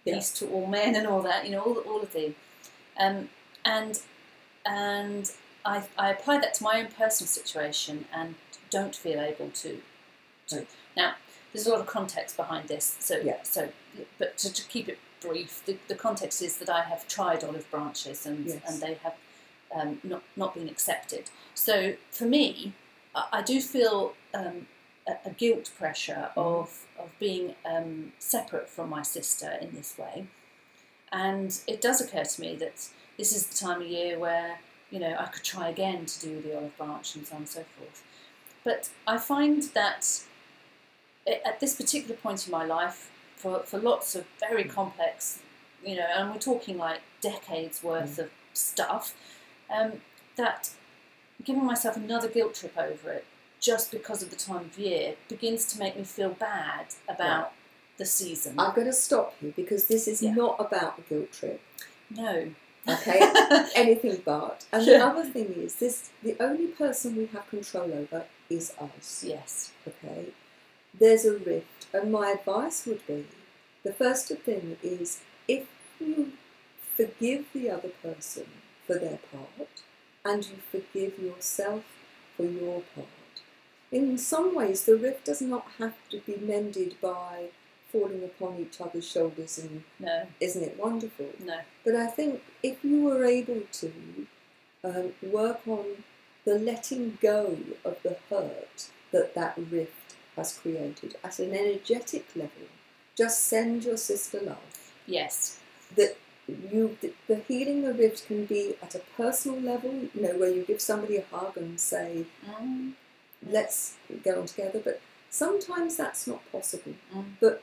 Yeah. 0.04 0.14
peace 0.16 0.32
to 0.38 0.48
all 0.50 0.66
men 0.66 0.94
and 0.96 1.06
all 1.06 1.22
that, 1.22 1.44
you 1.44 1.50
know, 1.52 1.60
all, 1.62 1.78
all 1.78 2.00
of 2.02 2.12
the, 2.12 2.32
um, 2.98 3.28
and 3.64 4.00
and 4.66 5.30
I, 5.64 5.82
I 5.98 6.10
apply 6.10 6.38
that 6.40 6.54
to 6.54 6.62
my 6.64 6.80
own 6.80 6.88
personal 6.88 7.28
situation 7.28 8.06
and 8.12 8.34
don't 8.70 8.94
feel 8.94 9.20
able 9.20 9.50
to. 9.50 9.80
to. 10.48 10.56
Right. 10.56 10.68
Now, 10.96 11.14
there's 11.52 11.66
a 11.66 11.70
lot 11.70 11.80
of 11.80 11.86
context 11.86 12.36
behind 12.36 12.68
this, 12.68 12.96
so 13.00 13.16
Yeah. 13.18 13.42
so, 13.42 13.70
but 14.18 14.36
to, 14.38 14.52
to 14.52 14.62
keep 14.68 14.88
it 14.88 14.98
brief, 15.20 15.62
the, 15.66 15.76
the 15.88 15.94
context 15.94 16.40
is 16.42 16.56
that 16.58 16.70
I 16.70 16.82
have 16.82 17.06
tried 17.08 17.42
olive 17.44 17.70
branches 17.70 18.24
and 18.26 18.46
Yes. 18.46 18.60
and 18.66 18.80
they 18.80 18.94
have 19.02 19.14
um, 19.74 20.00
not 20.02 20.22
not 20.36 20.54
been 20.54 20.68
accepted. 20.68 21.30
So 21.54 21.94
for 22.10 22.24
me, 22.24 22.72
I, 23.14 23.26
I 23.32 23.42
do 23.42 23.60
feel 23.60 24.14
um, 24.34 24.66
a, 25.24 25.30
guilt 25.30 25.70
pressure 25.78 26.30
of 26.36 26.86
of 26.98 27.10
being 27.18 27.54
um, 27.64 28.12
separate 28.18 28.68
from 28.68 28.90
my 28.90 29.02
sister 29.02 29.58
in 29.60 29.74
this 29.74 29.96
way, 29.98 30.26
and 31.12 31.60
it 31.66 31.80
does 31.80 32.00
occur 32.00 32.24
to 32.24 32.40
me 32.40 32.56
that 32.56 32.88
this 33.16 33.34
is 33.34 33.46
the 33.46 33.56
time 33.56 33.80
of 33.82 33.88
year 33.88 34.18
where 34.18 34.58
you 34.90 34.98
know 34.98 35.14
I 35.18 35.26
could 35.26 35.44
try 35.44 35.68
again 35.68 36.06
to 36.06 36.20
do 36.20 36.40
the 36.40 36.56
olive 36.56 36.76
branch 36.76 37.14
and 37.16 37.26
so 37.26 37.34
on 37.34 37.42
and 37.42 37.48
so 37.48 37.64
forth. 37.78 38.02
But 38.62 38.90
I 39.06 39.18
find 39.18 39.62
that 39.74 40.22
at 41.26 41.60
this 41.60 41.76
particular 41.76 42.16
point 42.16 42.46
in 42.46 42.52
my 42.52 42.64
life, 42.64 43.10
for, 43.36 43.60
for 43.60 43.78
lots 43.78 44.14
of 44.14 44.26
very 44.38 44.64
complex, 44.64 45.40
you 45.84 45.96
know, 45.96 46.06
and 46.14 46.30
we're 46.30 46.38
talking 46.38 46.76
like 46.76 47.00
decades 47.20 47.82
worth 47.82 48.18
of 48.18 48.30
stuff, 48.52 49.14
um, 49.74 49.92
that 50.36 50.70
giving 51.42 51.64
myself 51.64 51.96
another 51.96 52.28
guilt 52.28 52.54
trip 52.54 52.76
over 52.76 53.12
it 53.12 53.24
just 53.60 53.90
because 53.90 54.22
of 54.22 54.30
the 54.30 54.36
time 54.36 54.64
of 54.70 54.78
year 54.78 55.14
begins 55.28 55.66
to 55.66 55.78
make 55.78 55.96
me 55.96 56.04
feel 56.04 56.30
bad 56.30 56.86
about 57.08 57.52
the 57.98 58.06
season. 58.06 58.58
I'm 58.58 58.74
going 58.74 58.86
to 58.86 58.92
stop 58.92 59.34
you 59.42 59.52
because 59.54 59.86
this 59.88 60.08
is 60.08 60.22
Yeah. 60.22 60.34
not 60.34 60.56
about 60.60 60.98
a 60.98 61.02
guilt 61.02 61.32
trip. 61.32 61.60
no. 62.10 62.50
Okay, 62.88 63.20
anything 63.76 64.22
but. 64.24 64.64
And 64.72 64.86
the 64.86 65.04
other 65.04 65.22
thing 65.24 65.52
is, 65.52 65.74
this 65.76 66.08
the 66.22 66.34
only 66.40 66.68
person 66.68 67.14
we 67.14 67.26
have 67.26 67.46
control 67.50 67.92
over 67.92 68.24
is 68.48 68.72
us. 68.80 69.22
yes. 69.22 69.72
Okay, 69.86 70.28
there's 70.98 71.26
a 71.26 71.36
rift, 71.36 71.86
and 71.92 72.10
my 72.10 72.30
advice 72.30 72.86
would 72.86 73.06
be 73.06 73.26
the 73.84 73.92
first 73.92 74.28
thing 74.28 74.78
is 74.82 75.20
if 75.46 75.66
you 76.00 76.32
forgive 76.96 77.44
the 77.52 77.68
other 77.70 77.90
person 78.02 78.46
for 78.86 78.94
their 78.98 79.18
part 79.30 79.68
and 80.24 80.46
you 80.48 80.56
forgive 80.72 81.18
yourself 81.18 81.84
for 82.34 82.44
your 82.44 82.80
part. 82.94 83.06
In 83.92 84.18
some 84.18 84.54
ways, 84.54 84.84
the 84.84 84.96
rift 84.96 85.24
does 85.24 85.42
not 85.42 85.66
have 85.78 85.94
to 86.10 86.18
be 86.20 86.36
mended 86.36 86.96
by 87.00 87.46
falling 87.90 88.22
upon 88.22 88.56
each 88.60 88.80
other's 88.80 89.08
shoulders 89.08 89.58
and 89.58 89.82
No. 89.98 90.26
isn't 90.38 90.62
it 90.62 90.78
wonderful? 90.78 91.30
No. 91.44 91.58
But 91.84 91.96
I 91.96 92.06
think 92.06 92.42
if 92.62 92.84
you 92.84 93.02
were 93.02 93.24
able 93.24 93.62
to 93.72 93.92
um, 94.84 95.12
work 95.22 95.60
on 95.66 96.04
the 96.44 96.54
letting 96.58 97.18
go 97.20 97.58
of 97.84 98.00
the 98.02 98.16
hurt 98.30 98.88
that 99.10 99.34
that 99.34 99.58
rift 99.70 100.14
has 100.36 100.56
created 100.56 101.16
at 101.24 101.38
an 101.40 101.52
energetic 101.52 102.26
level, 102.36 102.68
just 103.16 103.44
send 103.44 103.84
your 103.84 103.96
sister 103.96 104.40
love. 104.40 104.92
Yes. 105.06 105.58
That 105.96 106.16
you, 106.46 106.96
the 107.26 107.36
healing 107.48 107.82
the 107.82 107.92
rift 107.92 108.26
can 108.28 108.46
be 108.46 108.76
at 108.80 108.94
a 108.94 109.00
personal 109.16 109.60
level, 109.60 109.92
you 110.14 110.22
know, 110.22 110.36
where 110.38 110.50
you 110.50 110.62
give 110.62 110.80
somebody 110.80 111.16
a 111.16 111.24
hug 111.32 111.56
and 111.56 111.78
say, 111.80 112.24
Mm. 112.48 112.92
Let's 113.48 113.94
get 114.24 114.36
on 114.36 114.46
together. 114.46 114.80
But 114.82 115.00
sometimes 115.30 115.96
that's 115.96 116.26
not 116.26 116.40
possible. 116.52 116.94
Mm. 117.14 117.24
But 117.40 117.62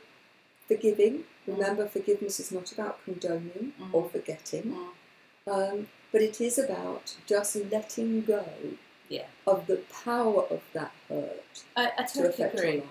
forgiving, 0.68 1.24
remember, 1.46 1.88
forgiveness 1.88 2.40
is 2.40 2.52
not 2.52 2.72
about 2.72 3.04
condoning 3.06 3.74
Mm. 3.80 3.94
or 3.94 4.10
forgetting. 4.10 4.76
Mm. 5.48 5.52
Um, 5.54 5.88
but 6.12 6.22
it 6.22 6.42
is 6.42 6.58
about 6.58 7.16
just 7.26 7.56
letting 7.56 8.22
go 8.24 8.46
Yeah. 9.10 9.28
of 9.46 9.68
the 9.68 9.78
power 10.04 10.44
of 10.44 10.62
that 10.74 10.92
hurt 11.08 11.64
I, 11.76 11.92
I 11.98 12.04
totally 12.04 12.34
your 12.38 12.48
agree. 12.48 12.84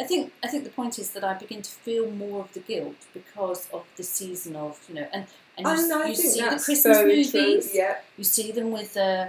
I 0.00 0.04
think 0.04 0.32
I 0.42 0.48
think 0.48 0.64
the 0.64 0.70
point 0.70 0.98
is 0.98 1.10
that 1.10 1.22
I 1.22 1.34
begin 1.34 1.62
to 1.62 1.70
feel 1.70 2.10
more 2.10 2.40
of 2.40 2.52
the 2.54 2.60
guilt 2.60 2.96
because 3.14 3.68
of 3.72 3.84
the 3.96 4.02
season 4.02 4.56
of 4.56 4.80
you 4.88 4.94
know 4.96 5.06
and 5.12 5.26
and 5.56 5.66
you, 5.66 6.06
you 6.08 6.14
see 6.16 6.40
the 6.40 6.48
Christmas 6.64 6.98
movies. 7.02 7.70
Yeah, 7.74 7.98
You 8.16 8.24
see 8.24 8.50
them 8.52 8.72
with 8.72 8.96
uh, 8.96 9.28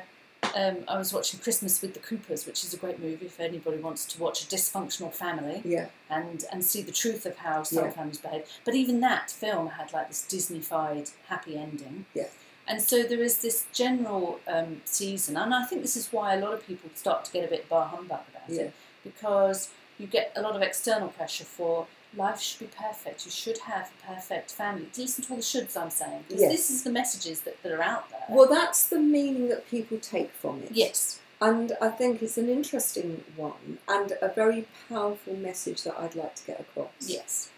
um, 0.55 0.77
I 0.87 0.97
was 0.97 1.13
watching 1.13 1.39
Christmas 1.39 1.81
with 1.81 1.93
the 1.93 1.99
Coopers, 1.99 2.45
which 2.45 2.63
is 2.63 2.73
a 2.73 2.77
great 2.77 2.99
movie 2.99 3.25
if 3.25 3.39
anybody 3.39 3.77
wants 3.77 4.05
to 4.05 4.21
watch 4.21 4.43
a 4.43 4.47
dysfunctional 4.47 5.13
family 5.13 5.61
yeah, 5.65 5.87
and 6.09 6.45
and 6.51 6.63
see 6.63 6.81
the 6.81 6.91
truth 6.91 7.25
of 7.25 7.37
how 7.37 7.63
some 7.63 7.85
Yeah. 7.85 7.91
families 7.91 8.17
behave. 8.19 8.45
But 8.65 8.75
even 8.75 8.99
that 9.01 9.31
film 9.31 9.69
had 9.69 9.93
like 9.93 10.07
this 10.09 10.25
Disneyfied 10.29 11.11
happy 11.27 11.57
ending. 11.57 12.05
Yeah. 12.13 12.27
And 12.67 12.81
so 12.81 13.03
there 13.03 13.21
is 13.21 13.41
this 13.41 13.65
general 13.73 14.39
um, 14.47 14.81
season, 14.85 15.35
and 15.37 15.53
I 15.53 15.65
think 15.65 15.81
this 15.81 15.97
is 15.97 16.13
why 16.13 16.35
a 16.35 16.39
lot 16.39 16.53
of 16.53 16.65
people 16.65 16.89
start 16.95 17.25
to 17.25 17.31
get 17.33 17.43
a 17.45 17.47
bit 17.49 17.67
bar 17.67 17.87
humbug 17.87 18.21
about 18.29 18.47
Yeah. 18.49 18.61
it, 18.63 18.73
because 19.03 19.69
you 19.99 20.07
get 20.07 20.31
a 20.35 20.41
lot 20.41 20.55
of 20.55 20.61
external 20.61 21.09
pressure 21.09 21.43
for 21.43 21.87
life 22.15 22.39
should 22.39 22.59
be 22.59 22.69
perfect. 22.77 23.25
You 23.25 23.31
should 23.31 23.57
have 23.59 23.91
a 24.03 24.13
perfect 24.13 24.51
family. 24.51 24.87
Listen 24.97 25.23
to 25.25 25.31
all 25.31 25.37
the 25.37 25.43
shoulds 25.43 25.75
I'm 25.75 25.89
saying, 25.89 26.23
because 26.27 26.41
Yes. 26.41 26.51
this 26.51 26.69
is 26.71 26.83
the 26.83 26.91
messages 26.91 27.41
that, 27.41 27.61
that 27.63 27.71
are 27.71 27.81
out 27.81 28.09
there. 28.09 28.23
Well, 28.29 28.47
that's 28.47 28.87
the 28.87 28.99
meaning 28.99 29.49
that 29.49 29.69
people 29.69 29.97
take 29.99 30.31
from 30.31 30.61
it. 30.63 30.71
yes, 30.71 31.19
And 31.41 31.73
I 31.81 31.89
think 31.89 32.21
it's 32.21 32.37
an 32.37 32.49
interesting 32.49 33.23
one 33.35 33.79
and 33.87 34.13
a 34.21 34.29
very 34.29 34.67
powerful 34.89 35.35
message 35.35 35.83
that 35.83 35.95
I'd 35.99 36.15
like 36.15 36.35
to 36.35 36.45
get 36.45 36.59
across. 36.59 36.91
yes, 36.99 37.49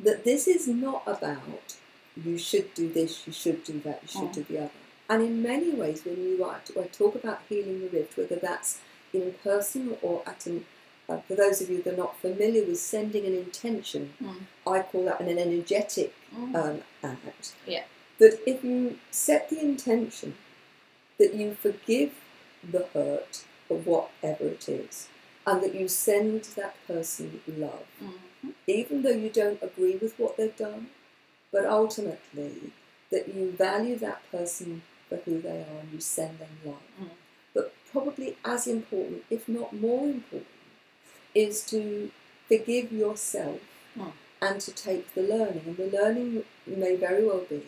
That 0.00 0.24
this 0.24 0.48
is 0.48 0.66
not 0.66 1.02
about 1.06 1.76
you 2.16 2.36
should 2.36 2.74
do 2.74 2.92
this, 2.92 3.26
you 3.26 3.32
should 3.32 3.64
do 3.64 3.80
that, 3.84 4.00
you 4.02 4.08
should 4.08 4.30
Mm. 4.30 4.34
do 4.34 4.42
the 4.44 4.58
other. 4.58 4.70
And 5.08 5.22
in 5.22 5.42
many 5.42 5.70
ways, 5.70 6.04
when 6.04 6.16
you 6.22 6.44
I 6.44 6.58
talk 6.92 7.14
about 7.14 7.40
healing 7.48 7.80
the 7.82 7.88
rift, 7.88 8.16
whether 8.16 8.36
that's 8.36 8.78
in 9.12 9.34
person 9.44 9.96
or 10.02 10.22
at 10.26 10.46
an, 10.46 10.64
uh, 11.08 11.18
for 11.26 11.34
those 11.34 11.60
of 11.60 11.68
you 11.70 11.82
that 11.82 11.94
are 11.94 11.96
not 11.96 12.18
familiar 12.20 12.64
with 12.64 12.78
sending 12.78 13.24
an 13.26 13.34
intention, 13.34 14.14
Mm. 14.22 14.42
I 14.66 14.82
call 14.82 15.04
that 15.06 15.20
an 15.20 15.28
energetic 15.38 16.12
Mm. 16.34 16.54
um, 16.54 16.82
act. 17.02 17.52
Yeah. 17.66 17.84
That 18.18 18.40
if 18.46 18.62
you 18.64 18.98
set 19.10 19.50
the 19.50 19.60
intention 19.60 20.34
that 21.18 21.34
you 21.34 21.54
forgive 21.54 22.12
the 22.68 22.86
hurt 22.94 23.44
of 23.68 23.86
whatever 23.86 24.46
it 24.48 24.68
is, 24.68 25.08
and 25.46 25.62
that 25.62 25.74
you 25.74 25.88
send 25.88 26.44
that 26.56 26.74
person 26.86 27.40
love, 27.48 27.86
Mhm. 28.00 28.54
even 28.66 29.02
though 29.02 29.10
you 29.24 29.28
don't 29.28 29.62
agree 29.62 29.96
with 29.96 30.16
what 30.18 30.36
they've 30.36 30.56
done, 30.56 30.90
but 31.50 31.64
ultimately 31.66 32.72
that 33.10 33.28
you 33.34 33.50
value 33.50 33.96
that 33.96 34.22
person 34.30 34.82
for 35.08 35.16
who 35.24 35.40
they 35.40 35.60
are 35.68 35.78
and 35.80 35.92
you 35.92 36.00
send 36.00 36.38
them 36.38 36.58
love. 36.64 36.82
Mm. 37.00 37.10
But 37.54 37.74
probably 37.90 38.36
as 38.44 38.66
important, 38.66 39.24
if 39.28 39.48
not 39.48 39.72
more 39.74 40.04
important, 40.06 40.46
is 41.34 41.64
to 41.66 42.10
forgive 42.48 42.92
yourself 42.92 43.60
Mm. 43.96 44.12
and 44.40 44.60
to 44.60 44.72
take 44.72 45.12
the 45.14 45.22
learning. 45.22 45.62
And 45.66 45.76
the 45.76 45.90
learning 45.98 46.44
may 46.66 46.96
very 46.96 47.24
well 47.26 47.44
be 47.48 47.62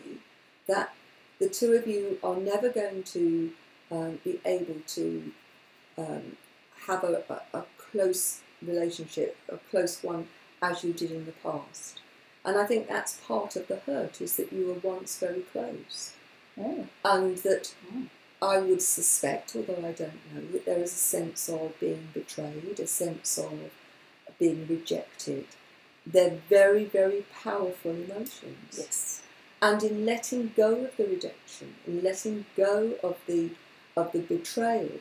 that 0.67 0.93
the 1.39 1.49
two 1.49 1.73
of 1.73 1.85
you 1.87 2.17
are 2.23 2.35
never 2.35 2.69
going 2.69 3.03
to 3.03 3.51
um, 3.91 4.19
be 4.23 4.39
able 4.45 4.81
to 4.87 5.31
um, 5.97 6.37
have 6.87 7.03
a, 7.03 7.23
a, 7.29 7.57
a 7.59 7.65
close 7.77 8.41
relationship, 8.61 9.37
a 9.49 9.57
close 9.69 10.01
one, 10.01 10.27
as 10.61 10.83
you 10.83 10.93
did 10.93 11.11
in 11.11 11.25
the 11.25 11.31
past. 11.43 11.99
And 12.43 12.57
I 12.57 12.65
think 12.65 12.87
that's 12.87 13.13
part 13.27 13.55
of 13.55 13.67
the 13.67 13.77
hurt 13.77 14.19
is 14.21 14.35
that 14.37 14.51
you 14.51 14.67
were 14.67 14.89
once 14.95 15.17
very 15.19 15.41
close. 15.41 16.13
Oh. 16.59 16.87
And 17.03 17.37
that 17.39 17.73
Mm. 17.93 18.09
I 18.45 18.59
would 18.59 18.81
suspect, 18.81 19.55
although 19.55 19.87
I 19.87 19.91
don't 19.91 20.19
know, 20.33 20.41
that 20.51 20.65
there 20.65 20.79
is 20.79 20.93
a 20.93 20.95
sense 21.15 21.49
of 21.49 21.79
being 21.79 22.07
betrayed, 22.13 22.79
a 22.79 22.87
sense 22.87 23.37
of 23.37 23.53
being 24.39 24.67
rejected. 24.67 25.45
They're 26.05 26.39
very, 26.49 26.85
very 26.85 27.25
powerful 27.43 27.91
emotions. 27.91 28.77
yes, 28.77 29.21
And 29.61 29.81
in 29.83 30.05
letting 30.05 30.53
go 30.55 30.85
of 30.85 30.95
the 30.97 31.05
rejection, 31.05 31.75
in 31.87 32.03
letting 32.03 32.45
go 32.55 32.93
of 33.03 33.17
the 33.27 33.51
of 33.97 34.11
the 34.11 34.19
betrayal, 34.19 34.99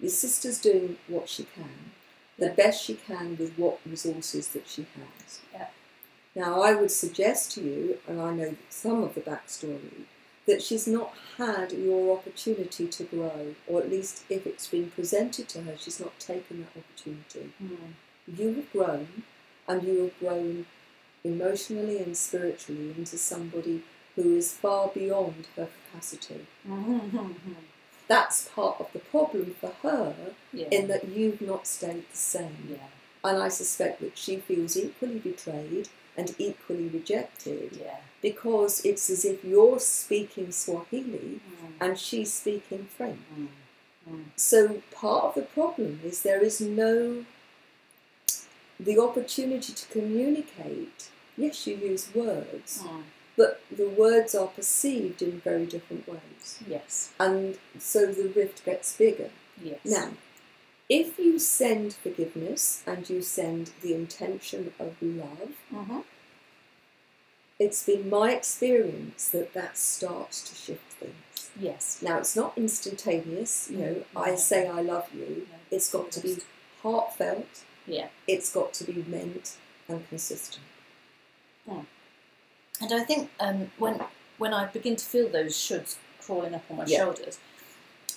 your 0.00 0.10
sister's 0.10 0.58
doing 0.58 0.96
what 1.08 1.28
she 1.28 1.44
can, 1.44 1.92
the 2.38 2.46
Yeah. 2.46 2.54
best 2.54 2.82
she 2.84 2.94
can 2.94 3.36
with 3.36 3.52
what 3.58 3.78
resources 3.84 4.48
that 4.54 4.66
she 4.66 4.86
has. 4.96 5.40
Yeah. 5.52 5.68
Now, 6.34 6.62
I 6.62 6.74
would 6.74 6.90
suggest 6.90 7.52
to 7.52 7.60
you, 7.60 7.98
and 8.08 8.18
I 8.20 8.32
know 8.32 8.56
some 8.70 9.02
of 9.02 9.14
the 9.14 9.20
backstory, 9.20 10.06
that 10.50 10.62
she's 10.62 10.86
not 10.86 11.14
had 11.38 11.72
your 11.72 12.16
opportunity 12.18 12.86
to 12.88 13.04
grow, 13.04 13.54
or 13.68 13.80
at 13.80 13.90
least 13.90 14.24
if 14.28 14.46
it's 14.46 14.66
been 14.66 14.90
presented 14.90 15.48
to 15.50 15.62
her, 15.62 15.74
she's 15.78 16.00
not 16.00 16.18
taken 16.18 16.54
that 16.62 16.80
opportunity. 16.80 17.52
Mm. 17.62 17.94
You 18.38 18.54
have 18.56 18.72
grown, 18.72 19.08
and 19.68 19.82
you 19.82 19.96
have 20.04 20.18
grown 20.18 20.66
emotionally 21.24 21.98
and 21.98 22.16
spiritually 22.16 22.94
into 22.98 23.16
somebody 23.16 23.82
who 24.16 24.36
is 24.36 24.52
far 24.52 24.88
beyond 24.88 25.46
her 25.56 25.68
capacity. 25.92 26.46
Mhm. 26.68 27.36
That's 28.08 28.48
part 28.48 28.80
of 28.80 28.88
the 28.92 28.98
problem 28.98 29.54
for 29.60 29.72
her, 29.82 30.14
yeah, 30.52 30.66
in 30.70 30.88
that 30.88 31.08
you've 31.08 31.40
not 31.40 31.66
stayed 31.66 32.04
the 32.10 32.16
same. 32.16 32.56
yeah, 32.70 32.88
And 33.22 33.40
I 33.40 33.48
suspect 33.48 34.00
that 34.00 34.18
she 34.18 34.38
feels 34.38 34.76
equally 34.76 35.20
betrayed 35.20 35.88
and 36.20 36.34
equally 36.38 36.88
rejected 36.98 37.70
Yeah. 37.84 38.00
because 38.28 38.72
it's 38.84 39.08
as 39.14 39.24
if 39.32 39.38
you're 39.50 39.80
speaking 39.80 40.48
Swahili 40.52 41.30
Mm, 41.40 41.72
and 41.82 41.92
she's 42.06 42.30
speaking 42.40 42.82
French. 42.96 43.20
mm, 43.38 43.48
mm. 44.10 44.24
So 44.36 44.82
part 45.00 45.22
of 45.28 45.34
the 45.38 45.46
problem 45.58 46.00
is 46.04 46.22
there 46.22 46.42
is 46.50 46.60
no 46.60 47.24
the 48.88 48.98
opportunity 48.98 49.72
to 49.80 49.86
communicate. 49.96 51.08
Yes, 51.36 51.66
you 51.66 51.76
use 51.92 52.04
words, 52.14 52.70
Mm. 52.82 53.02
but 53.36 53.60
the 53.80 53.88
words 54.04 54.34
are 54.34 54.48
perceived 54.58 55.20
in 55.22 55.32
very 55.48 55.66
different 55.74 56.04
ways. 56.08 56.46
Yes. 56.74 57.10
And 57.18 57.58
so 57.78 57.98
the 58.18 58.28
rift 58.40 58.64
gets 58.64 58.88
bigger. 59.04 59.30
Yes. 59.62 59.80
Now, 59.84 60.08
if 60.90 61.18
you 61.18 61.38
send 61.38 61.94
forgiveness 61.94 62.82
and 62.86 63.08
you 63.08 63.22
send 63.22 63.70
the 63.80 63.94
intention 63.94 64.72
of 64.78 64.96
love, 65.00 65.52
hmm 65.70 66.00
it's 67.58 67.82
been 67.84 68.08
my 68.08 68.32
experience 68.32 69.28
that 69.28 69.52
that 69.52 69.76
starts 69.76 70.42
to 70.48 70.54
shift 70.54 70.92
things. 70.94 71.50
Yes. 71.60 72.00
Now, 72.00 72.16
it's 72.16 72.34
not 72.34 72.54
instantaneous, 72.56 73.68
you 73.70 73.76
know, 73.76 74.04
I 74.16 74.34
say 74.36 74.66
I 74.66 74.80
love 74.80 75.08
you. 75.12 75.46
No. 75.50 75.56
It's 75.70 75.90
got 75.92 76.10
to 76.12 76.20
be 76.20 76.38
heartfelt, 76.82 77.64
Yeah. 77.86 78.08
it's 78.26 78.50
got 78.50 78.72
to 78.74 78.84
be 78.84 79.04
meant 79.06 79.58
and 79.88 80.08
consistent. 80.08 80.64
And 81.66 82.92
I 82.94 83.04
think 83.04 83.30
um, 83.38 83.70
when 83.78 84.00
when 84.38 84.54
I 84.54 84.64
begin 84.66 84.96
to 84.96 85.04
feel 85.04 85.28
those 85.28 85.54
shoulds 85.54 85.96
crawling 86.22 86.54
up 86.54 86.64
on 86.70 86.78
my 86.78 86.86
Yeah. 86.86 86.98
shoulders, 86.98 87.38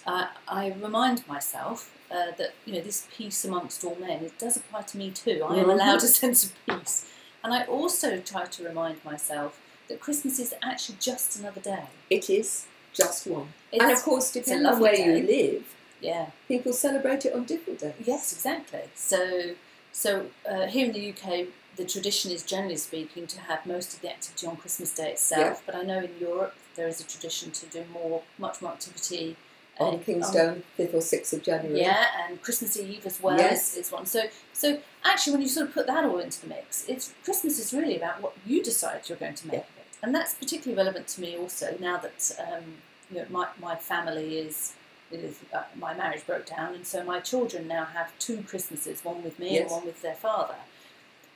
uh, 0.05 0.27
I 0.47 0.73
remind 0.81 1.27
myself 1.27 1.91
uh, 2.11 2.31
that 2.37 2.53
you 2.65 2.73
know 2.73 2.81
this 2.81 3.07
peace 3.15 3.43
amongst 3.45 3.83
all 3.83 3.95
men 3.95 4.23
it 4.23 4.37
does 4.37 4.57
apply 4.57 4.81
to 4.83 4.97
me 4.97 5.11
too. 5.11 5.43
I 5.47 5.57
am 5.57 5.65
Mhm. 5.65 5.73
allowed 5.73 6.03
a 6.03 6.07
sense 6.21 6.43
of 6.45 6.51
peace, 6.65 7.05
and 7.43 7.53
I 7.53 7.63
also 7.65 8.19
try 8.19 8.45
to 8.45 8.63
remind 8.63 9.03
myself 9.03 9.59
that 9.87 9.99
Christmas 9.99 10.39
is 10.39 10.53
actually 10.61 10.97
just 10.99 11.37
another 11.39 11.61
day. 11.61 11.85
It 12.09 12.29
is 12.29 12.65
just 12.93 13.27
one. 13.27 13.53
It's, 13.71 13.83
and 13.83 13.91
of 13.91 14.01
course, 14.03 14.31
depending 14.31 14.65
on 14.67 14.79
where 14.79 14.95
you 14.95 15.25
live, 15.27 15.63
yeah, 16.01 16.27
people 16.47 16.73
celebrate 16.73 17.25
it 17.25 17.33
on 17.33 17.43
different 17.45 17.79
days. 17.79 17.93
yes, 18.05 18.31
exactly. 18.33 18.81
So 18.95 19.55
so 19.91 20.27
uh, 20.49 20.67
here 20.67 20.85
in 20.87 20.93
the 20.93 21.09
UK. 21.13 21.47
The 21.75 21.85
tradition 21.85 22.29
is 22.31 22.43
generally 22.43 22.77
speaking 22.77 23.25
to 23.25 23.39
have 23.49 23.65
most 23.65 23.95
of 23.95 24.01
the 24.01 24.09
activity 24.11 24.45
on 24.45 24.57
Christmas 24.57 24.93
Day 24.93 25.13
itself, 25.13 25.63
but 25.65 25.73
I 25.73 25.81
know 25.81 26.01
in 26.01 26.11
Europe 26.19 26.53
there 26.75 26.87
is 26.87 27.01
a 27.01 27.03
tradition 27.03 27.49
to 27.49 27.65
do 27.65 27.83
more, 27.91 28.21
much 28.37 28.61
more 28.61 28.73
activity 28.73 29.35
On 29.79 29.99
Kingstone, 29.99 30.61
5th 30.77 30.93
or 30.93 30.97
6th 30.99 31.33
of 31.33 31.41
January. 31.43 31.79
Yeah, 31.81 32.05
and 32.27 32.41
Christmas 32.41 32.77
Eve 32.77 33.05
as 33.05 33.19
well 33.21 33.37
Yes. 33.37 33.71
is, 33.75 33.87
is 33.87 33.91
one. 33.91 34.05
So, 34.05 34.23
so 34.53 34.79
actually, 35.03 35.33
when 35.33 35.41
you 35.41 35.47
sort 35.47 35.67
of 35.67 35.73
put 35.73 35.87
that 35.87 36.05
all 36.05 36.19
into 36.19 36.39
the 36.41 36.47
mix, 36.47 36.85
it's 36.87 37.13
Christmas 37.23 37.57
is 37.59 37.73
really 37.73 37.97
about 37.97 38.21
what 38.21 38.33
you 38.45 38.61
decide 38.63 39.09
you're 39.09 39.17
going 39.17 39.33
to 39.35 39.47
make 39.47 39.53
Yeah. 39.55 39.59
of 39.61 39.77
it, 39.77 39.97
and 40.03 40.13
that's 40.13 40.35
particularly 40.35 40.77
relevant 40.77 41.07
to 41.09 41.21
me 41.21 41.35
also 41.37 41.75
now 41.79 41.97
that 41.97 42.31
um, 42.39 42.63
you 43.09 43.17
know 43.17 43.25
my, 43.31 43.47
my 43.59 43.75
family 43.75 44.37
is. 44.37 44.73
is 45.11 45.39
uh, 45.53 45.63
my 45.75 45.93
marriage 45.93 46.25
broke 46.25 46.45
down, 46.45 46.73
and 46.75 46.85
so 46.87 47.03
my 47.03 47.19
children 47.19 47.67
now 47.67 47.85
have 47.85 48.11
two 48.19 48.43
Christmases, 48.47 49.03
one 49.03 49.23
with 49.23 49.37
me 49.39 49.53
Yes. 49.55 49.61
and 49.63 49.71
one 49.71 49.85
with 49.85 50.01
their 50.01 50.15
father, 50.15 50.55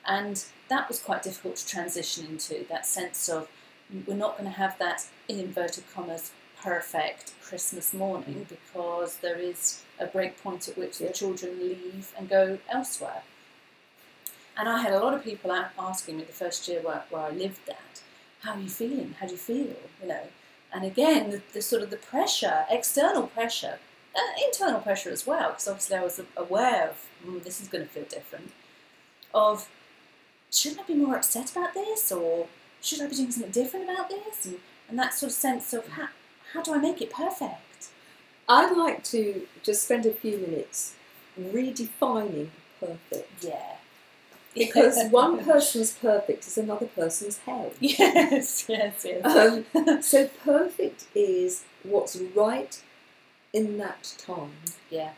and 0.06 0.44
that 0.68 0.88
was 0.88 0.98
quite 1.00 1.22
difficult 1.22 1.56
to 1.56 1.66
transition 1.66 2.26
into. 2.26 2.64
That 2.68 2.86
sense 2.86 3.28
of 3.28 3.48
we're 4.06 4.14
not 4.16 4.36
going 4.38 4.50
to 4.50 4.56
have 4.56 4.78
that 4.78 5.06
in 5.28 5.38
inverted 5.40 5.84
commas 5.94 6.30
perfect 6.62 7.32
Christmas 7.42 7.94
morning 7.94 8.46
because 8.48 9.18
there 9.18 9.38
is 9.38 9.82
a 9.98 10.06
break 10.06 10.42
point 10.42 10.68
at 10.68 10.76
which 10.76 10.98
the 10.98 11.10
children 11.10 11.58
leave 11.58 12.12
and 12.16 12.28
go 12.28 12.58
elsewhere. 12.68 13.22
And 14.56 14.68
I 14.68 14.82
had 14.82 14.92
a 14.92 14.98
lot 14.98 15.14
of 15.14 15.22
people 15.22 15.52
asking 15.78 16.16
me 16.16 16.24
the 16.24 16.32
first 16.32 16.66
year 16.66 16.80
where, 16.82 17.04
where 17.10 17.22
I 17.22 17.30
lived 17.30 17.68
at, 17.68 18.02
how 18.42 18.54
are 18.54 18.60
you 18.60 18.68
feeling? 18.68 19.14
How 19.20 19.26
do 19.26 19.32
you 19.32 19.38
feel? 19.38 19.76
You 20.02 20.08
know, 20.08 20.22
and 20.72 20.84
again, 20.84 21.30
the, 21.30 21.42
the 21.52 21.62
sort 21.62 21.82
of 21.82 21.90
the 21.90 21.96
pressure, 21.96 22.64
external 22.68 23.28
pressure, 23.28 23.78
uh, 24.14 24.44
internal 24.44 24.80
pressure 24.80 25.10
as 25.10 25.26
well, 25.26 25.50
because 25.50 25.68
obviously 25.68 25.96
I 25.96 26.02
was 26.02 26.20
aware 26.36 26.88
of 26.88 27.06
mm, 27.26 27.42
this 27.42 27.60
is 27.60 27.68
going 27.68 27.84
to 27.84 27.90
feel 27.90 28.04
different. 28.04 28.52
Of 29.32 29.68
shouldn't 30.50 30.80
I 30.80 30.84
be 30.84 30.94
more 30.94 31.16
upset 31.16 31.52
about 31.52 31.74
this, 31.74 32.10
or 32.12 32.48
should 32.82 33.00
I 33.00 33.06
be 33.06 33.16
doing 33.16 33.30
something 33.30 33.52
different 33.52 33.88
about 33.88 34.10
this, 34.10 34.46
and, 34.46 34.58
and 34.88 34.98
that 34.98 35.14
sort 35.14 35.30
of 35.30 35.36
sense 35.36 35.72
of 35.72 35.86
how 36.52 36.62
do 36.62 36.74
I 36.74 36.78
make 36.78 37.00
it 37.02 37.10
perfect? 37.10 37.88
I'd 38.48 38.76
like 38.76 39.04
to 39.04 39.46
just 39.62 39.82
spend 39.84 40.06
a 40.06 40.12
few 40.12 40.36
minutes 40.38 40.94
redefining 41.38 42.48
perfect. 42.80 43.44
Yeah. 43.44 43.76
Because 44.54 45.04
one 45.10 45.44
person's 45.44 45.92
perfect 45.92 46.46
is 46.46 46.58
another 46.58 46.86
person's 46.86 47.38
hell. 47.38 47.72
Yes, 47.80 48.66
yes, 48.68 49.04
yes. 49.04 49.24
Um, 49.24 50.02
so 50.02 50.28
perfect 50.44 51.06
is 51.14 51.64
what's 51.82 52.16
right 52.16 52.82
in 53.52 53.78
that 53.78 54.14
time, 54.18 54.52
yeah, 54.90 55.12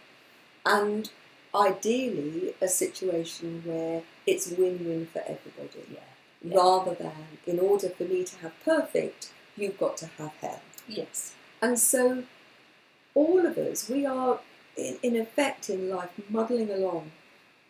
and 0.64 1.10
ideally 1.54 2.54
a 2.60 2.68
situation 2.68 3.62
where 3.64 4.02
it's 4.26 4.48
win-win 4.50 5.06
for 5.12 5.20
everybody, 5.20 5.84
yeah, 5.92 6.00
Yeah. 6.42 6.56
rather 6.58 6.94
than 6.94 7.12
in 7.46 7.58
order 7.58 7.88
for 7.88 8.04
me 8.04 8.22
to 8.24 8.36
have 8.38 8.52
perfect, 8.64 9.32
you've 9.56 9.78
got 9.78 9.96
to 9.98 10.06
have 10.18 10.32
hell. 10.40 10.60
Yes, 10.98 11.34
And 11.62 11.78
so, 11.78 12.24
all 13.14 13.44
of 13.46 13.56
us, 13.58 13.88
we 13.88 14.06
are 14.06 14.40
in, 14.76 14.96
in 15.02 15.16
effect 15.16 15.68
in 15.70 15.90
life 15.90 16.10
muddling 16.28 16.70
along, 16.70 17.10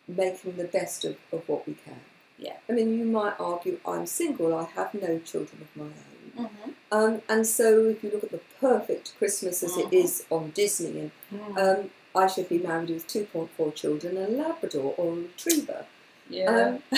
making 0.07 0.57
the 0.57 0.63
best 0.65 1.05
of, 1.05 1.15
of 1.31 1.47
what 1.49 1.67
we 1.67 1.73
can. 1.85 1.99
Yeah. 2.37 2.57
I 2.69 2.71
mean, 2.73 2.97
you 2.97 3.05
might 3.05 3.35
argue, 3.39 3.79
I'm 3.85 4.05
single, 4.07 4.55
I 4.55 4.65
have 4.75 4.93
no 4.93 5.19
children 5.19 5.61
of 5.61 5.71
my 5.75 5.83
own. 5.85 6.45
mm-hmm. 6.45 6.69
Um, 6.91 7.21
and 7.29 7.45
so, 7.47 7.85
if 7.85 8.03
you 8.03 8.09
look 8.11 8.23
at 8.23 8.31
the 8.31 8.41
perfect 8.59 9.13
Christmas 9.17 9.63
as 9.63 9.77
it 9.77 9.87
Mhm. 9.91 9.93
is 10.03 10.25
on 10.29 10.51
Disney, 10.51 11.11
and 11.31 11.57
um, 11.57 11.89
I 12.15 12.27
should 12.27 12.49
be 12.49 12.57
married 12.59 12.89
with 12.89 13.07
2.4 13.07 13.73
children, 13.75 14.17
a 14.17 14.27
Labrador 14.27 14.93
or 14.97 15.13
a 15.13 15.15
Retriever. 15.27 15.85
yeah, 16.29 16.77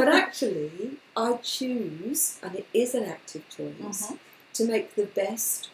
But 0.00 0.08
actually, 0.08 0.98
I 1.16 1.34
choose, 1.42 2.38
and 2.42 2.54
it 2.56 2.66
is 2.74 2.94
an 2.94 3.04
active 3.04 3.44
choice, 3.48 4.02
Mhm. 4.10 4.18
To 4.58 4.64
make 4.66 4.94
the 4.96 5.06
best 5.06 5.70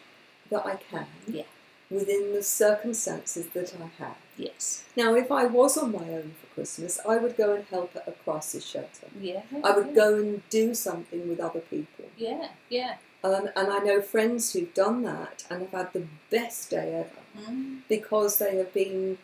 that 0.49 0.65
I 0.65 0.75
can 0.75 1.07
Yeah. 1.27 1.43
within 1.89 2.33
the 2.33 2.43
circumstances 2.43 3.47
that 3.53 3.73
I 3.75 3.87
have. 4.03 4.17
yes, 4.37 4.83
Now, 4.95 5.15
if 5.15 5.31
I 5.31 5.45
was 5.45 5.77
on 5.77 5.91
my 5.91 6.07
own 6.17 6.35
for 6.39 6.47
Christmas, 6.55 6.99
I 7.07 7.15
would 7.17 7.35
go 7.37 7.53
and 7.53 7.65
help 7.65 7.95
at 7.95 8.07
a 8.07 8.11
crisis 8.11 8.65
shelter. 8.65 9.07
yeah. 9.19 9.41
I 9.63 9.71
would 9.71 9.95
go 9.95 10.15
and 10.15 10.47
do 10.49 10.73
something 10.75 11.27
with 11.29 11.39
other 11.39 11.61
people. 11.61 12.05
Yeah, 12.17 12.49
yeah. 12.69 12.97
Um, 13.23 13.49
and 13.55 13.67
I 13.71 13.79
know 13.79 14.01
friends 14.01 14.53
who've 14.53 14.73
done 14.73 15.01
that 15.03 15.45
and 15.49 15.61
have 15.61 15.71
had 15.71 15.93
the 15.93 16.05
best 16.29 16.69
day 16.69 16.93
ever 16.93 17.21
Mm, 17.49 17.81
because 17.89 18.37
they 18.37 18.55
have 18.57 18.71
been 18.73 19.17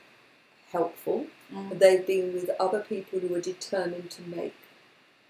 helpful. 0.72 1.28
mm, 1.54 1.78
They've 1.78 2.06
been 2.06 2.34
with 2.34 2.50
other 2.60 2.80
people 2.82 3.20
who 3.20 3.34
are 3.36 3.42
determined 3.42 4.10
to 4.12 4.22
make 4.24 4.56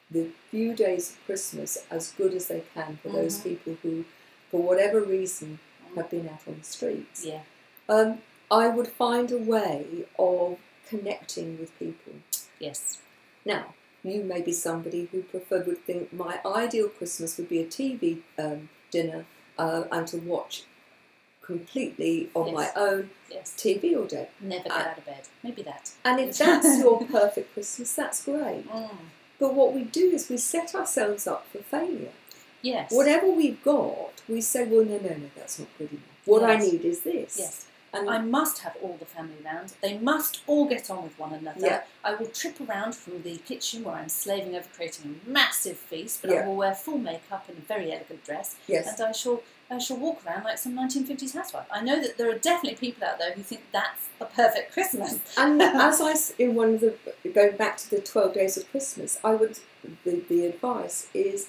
the 0.09 0.29
few 0.49 0.73
days 0.73 1.11
of 1.11 1.25
Christmas 1.25 1.85
as 1.89 2.11
good 2.11 2.33
as 2.33 2.47
they 2.47 2.63
can 2.73 2.97
for 3.01 3.09
those 3.09 3.39
Mhm. 3.39 3.43
people 3.43 3.77
who, 3.83 4.05
for 4.51 4.61
whatever 4.61 5.01
reason, 5.01 5.59
have 5.95 6.09
been 6.09 6.27
out 6.29 6.41
on 6.47 6.57
the 6.59 6.63
streets. 6.65 7.25
yeah, 7.25 7.41
Um, 7.89 8.19
I 8.51 8.67
would 8.67 8.87
find 8.87 9.31
a 9.31 9.37
way 9.37 10.05
of 10.19 10.57
connecting 10.87 11.57
with 11.59 11.77
people. 11.79 12.13
yes, 12.59 12.99
Now, 13.45 13.73
you 14.03 14.23
may 14.23 14.41
be 14.41 14.51
somebody 14.51 15.07
who 15.11 15.21
prefer 15.23 15.63
would 15.63 15.85
think 15.85 16.11
my 16.13 16.39
ideal 16.45 16.89
Christmas 16.89 17.37
would 17.37 17.49
be 17.49 17.59
a 17.59 17.65
TV 17.65 18.21
um, 18.37 18.69
dinner 18.91 19.25
uh, 19.57 19.83
and 19.91 20.07
to 20.07 20.17
watch 20.17 20.63
completely 21.41 22.29
on 22.33 22.53
my 22.53 22.69
own 22.75 23.09
yes. 23.29 23.53
TV 23.57 23.97
all 23.97 24.05
day. 24.05 24.29
Never 24.39 24.63
get 24.65 24.71
I- 24.73 24.89
out 24.91 24.97
of 24.97 25.05
bed. 25.05 25.21
Maybe 25.43 25.61
that. 25.63 25.91
And 26.05 26.19
if 26.19 26.37
that's 26.37 26.79
your 26.79 27.05
perfect 27.05 27.53
Christmas, 27.53 27.93
that's 27.93 28.23
great. 28.25 28.65
Mm, 28.73 28.89
But 29.39 29.55
what 29.55 29.73
we 29.73 29.83
do 29.83 30.11
is 30.11 30.29
we 30.29 30.37
set 30.37 30.75
ourselves 30.75 31.25
up 31.25 31.47
for 31.51 31.59
failure. 31.59 32.11
Yes. 32.61 32.91
Whatever 32.91 33.27
we've 33.31 33.63
got, 33.63 34.21
we 34.27 34.41
say, 34.41 34.65
well, 34.65 34.85
no, 34.85 34.97
no, 34.97 35.09
no, 35.09 35.29
that's 35.35 35.59
not 35.59 35.67
good 35.77 35.91
enough. 35.91 36.03
What 36.25 36.43
I 36.43 36.57
need 36.57 36.85
is 36.85 37.01
this. 37.01 37.37
Yes. 37.39 37.65
And 37.93 38.09
I 38.09 38.19
must 38.19 38.59
have 38.59 38.77
all 38.81 38.95
the 38.97 39.05
family 39.05 39.35
round. 39.43 39.73
They 39.81 39.97
must 39.97 40.43
all 40.47 40.65
get 40.65 40.89
on 40.89 41.03
with 41.03 41.19
one 41.19 41.33
another. 41.33 41.59
Yeah. 41.59 41.81
I 42.05 42.15
will 42.15 42.27
trip 42.27 42.61
around 42.61 42.95
from 42.95 43.21
the 43.21 43.35
kitchen 43.37 43.83
where 43.83 43.95
I'm 43.95 44.07
slaving 44.07 44.55
over 44.55 44.67
creating 44.73 45.19
a 45.25 45.29
massive 45.29 45.75
feast, 45.77 46.21
but 46.21 46.31
Yeah. 46.31 46.43
I 46.43 46.47
will 46.47 46.55
wear 46.55 46.73
full 46.73 46.97
makeup 46.97 47.49
and 47.49 47.57
a 47.57 47.61
very 47.61 47.91
elegant 47.91 48.23
dress, 48.23 48.55
yes, 48.67 48.97
and 48.97 49.09
I 49.09 49.11
shall 49.11 49.43
I 49.69 49.77
shall 49.77 49.97
walk 49.97 50.25
around 50.25 50.43
like 50.43 50.57
some 50.57 50.73
1950s 50.73 51.33
housewife. 51.33 51.65
I 51.71 51.81
know 51.81 52.01
that 52.01 52.17
there 52.17 52.29
are 52.29 52.37
definitely 52.37 52.75
people 52.75 53.07
out 53.07 53.19
there 53.19 53.31
who 53.31 53.41
think 53.41 53.61
that's 53.71 54.09
a 54.19 54.25
perfect 54.25 54.73
Christmas. 54.73 55.19
And 55.37 55.61
as 55.61 56.01
I, 56.01 56.13
in 56.37 56.55
one 56.55 56.73
of 56.75 56.81
the, 56.81 56.95
going 57.33 57.55
back 57.55 57.77
to 57.77 57.89
the 57.89 58.01
12 58.01 58.33
days 58.33 58.57
of 58.57 58.69
Christmas, 58.69 59.17
I 59.23 59.31
would, 59.33 59.59
the, 60.03 60.21
the 60.27 60.45
advice 60.45 61.07
is 61.13 61.47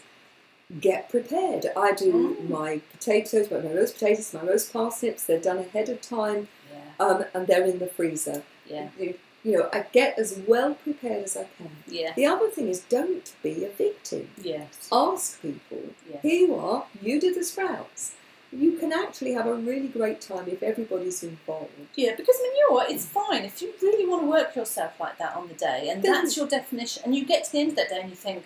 get 0.80 1.08
prepared. 1.10 1.66
I 1.76 1.92
do 1.92 2.12
Mm. 2.40 2.48
my 2.48 2.80
potatoes, 2.92 3.50
my 3.50 3.58
roast 3.58 3.94
potatoes, 3.94 4.32
my 4.32 4.42
roast 4.42 4.72
parsnips, 4.72 5.24
they're 5.24 5.38
done 5.40 5.58
ahead 5.58 5.88
of 5.88 6.00
time 6.00 6.48
Yeah, 6.72 7.04
um, 7.06 7.24
and 7.34 7.46
they're 7.46 7.64
in 7.64 7.78
the 7.78 7.86
freezer. 7.88 8.42
yeah, 8.66 8.88
You 8.98 9.14
you 9.44 9.58
know, 9.58 9.68
I 9.72 9.80
get 9.92 10.16
as 10.20 10.38
well 10.46 10.74
prepared 10.76 11.24
as 11.24 11.36
I 11.36 11.46
can. 11.58 11.70
Yeah. 11.88 12.12
The 12.14 12.26
other 12.26 12.48
thing 12.48 12.68
is 12.68 12.78
don't 12.78 13.32
be 13.42 13.64
a 13.64 13.70
victim. 13.70 14.30
Yes. 14.40 14.88
Ask 14.92 15.42
people, 15.42 15.82
Yeah. 16.08 16.20
here 16.22 16.46
you 16.46 16.54
are, 16.54 16.86
you 17.02 17.20
do 17.20 17.34
the 17.34 17.42
sprouts. 17.42 18.12
You 18.52 18.72
can 18.72 18.92
actually 18.92 19.32
have 19.32 19.46
a 19.46 19.54
really 19.54 19.88
great 19.88 20.20
time 20.20 20.46
if 20.46 20.62
everybody's 20.62 21.22
involved. 21.22 21.70
Yeah, 21.96 22.14
because 22.14 22.36
I 22.38 22.42
mean, 22.42 22.56
you 22.56 22.68
know 22.68 22.74
what? 22.74 22.90
It's 22.90 23.06
fine 23.06 23.44
if 23.44 23.62
you 23.62 23.72
really 23.80 24.06
want 24.06 24.22
to 24.22 24.26
work 24.28 24.54
yourself 24.54 25.00
like 25.00 25.16
that 25.18 25.34
on 25.34 25.48
the 25.48 25.54
day, 25.54 25.88
and 25.90 26.02
Then- 26.02 26.12
that's 26.12 26.36
your 26.36 26.46
definition. 26.46 27.02
And 27.04 27.14
you 27.16 27.24
get 27.24 27.44
to 27.44 27.52
the 27.52 27.60
end 27.60 27.70
of 27.70 27.76
that 27.76 27.88
day 27.88 28.00
and 28.00 28.10
you 28.10 28.16
think, 28.16 28.44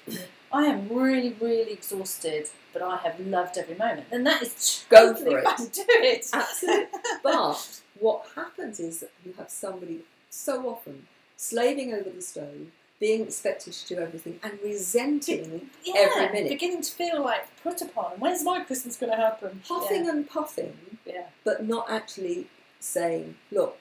I 0.52 0.66
am 0.66 0.88
really, 0.88 1.34
really 1.40 1.72
exhausted, 1.72 2.48
but 2.72 2.82
I 2.82 2.96
have 2.98 3.18
loved 3.18 3.58
every 3.58 3.74
moment. 3.74 4.10
Then 4.10 4.22
that 4.24 4.42
is 4.42 4.84
Go 4.88 5.12
totally 5.12 5.30
for 5.32 5.38
it. 5.40 5.72
Do 5.72 5.84
it. 5.88 6.26
Absolutely. 6.32 6.86
but 7.24 7.80
what 7.98 8.26
happens 8.36 8.78
is 8.78 9.00
that 9.00 9.10
you 9.24 9.34
have 9.38 9.50
somebody 9.50 10.00
so 10.30 10.68
often 10.68 11.08
slaving 11.36 11.92
over 11.92 12.10
the 12.10 12.22
stove, 12.22 12.68
being 12.98 13.22
expected 13.22 13.72
to 13.74 13.94
do 13.94 14.00
everything, 14.00 14.38
and 14.42 14.58
resenting, 14.64 15.70
yeah, 15.84 15.94
every 15.98 16.28
minute. 16.32 16.48
beginning 16.48 16.82
to 16.82 16.90
feel 16.92 17.22
like 17.22 17.44
put 17.62 17.82
upon. 17.82 18.12
When's 18.18 18.42
my 18.44 18.60
Christmas 18.64 18.96
going 18.96 19.12
to 19.12 19.18
happen? 19.18 19.60
huffing 19.68 20.08
and 20.08 20.28
puffing, 20.28 20.76
Yeah. 21.04 21.26
but 21.44 21.64
not 21.66 21.90
actually 21.90 22.46
saying, 22.80 23.34
look, 23.52 23.76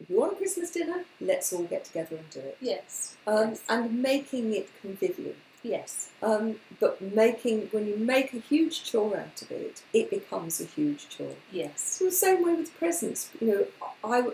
if 0.00 0.10
you 0.10 0.18
want 0.18 0.32
a 0.32 0.36
Christmas 0.36 0.70
dinner, 0.72 1.04
let's 1.20 1.52
all 1.52 1.62
get 1.64 1.84
together 1.84 2.16
and 2.16 2.28
do 2.30 2.40
it. 2.40 2.56
Yes. 2.60 3.16
Um, 3.26 3.50
yes. 3.50 3.62
And 3.68 4.02
making 4.02 4.52
it 4.52 4.68
convivial. 4.80 5.34
yes. 5.62 6.10
Um, 6.20 6.56
but 6.80 7.00
making 7.00 7.68
when 7.70 7.86
you 7.86 7.96
make 7.96 8.34
a 8.34 8.38
huge 8.38 8.82
chore 8.82 9.16
out 9.16 9.40
of 9.42 9.52
it, 9.52 9.82
it 9.92 10.10
becomes 10.10 10.60
a 10.60 10.64
huge 10.64 11.08
chore. 11.08 11.36
Yes. 11.52 11.74
It's 11.76 11.98
the 12.00 12.10
same 12.10 12.42
way 12.44 12.54
with 12.54 12.76
presents. 12.76 13.30
You 13.40 13.46
know, 13.46 13.66
I, 14.02 14.30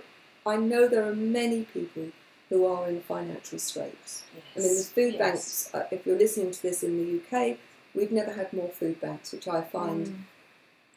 I 0.51 0.57
know 0.57 0.89
there 0.89 1.07
are 1.07 1.15
many 1.15 1.65
people 1.65 2.05
who 2.49 2.67
are 2.67 2.89
in 2.89 3.01
financial 3.03 3.59
straits. 3.59 4.25
Yes. 4.35 4.45
I 4.57 4.61
mean, 4.67 4.77
the 4.77 4.83
food 4.85 5.15
yes. 5.15 5.19
banks. 5.19 5.71
Uh, 5.75 5.87
if 5.91 6.07
you're 6.07 6.19
listening 6.19 6.51
to 6.51 6.63
this 6.63 6.83
in 6.83 6.97
the 6.97 7.39
UK, 7.39 7.59
we've 7.95 8.13
never 8.13 8.33
had 8.33 8.53
more 8.53 8.69
food 8.69 9.01
banks, 9.01 9.33
which 9.33 9.47
I 9.49 9.61
find 9.63 10.07
Mm. 10.07 10.25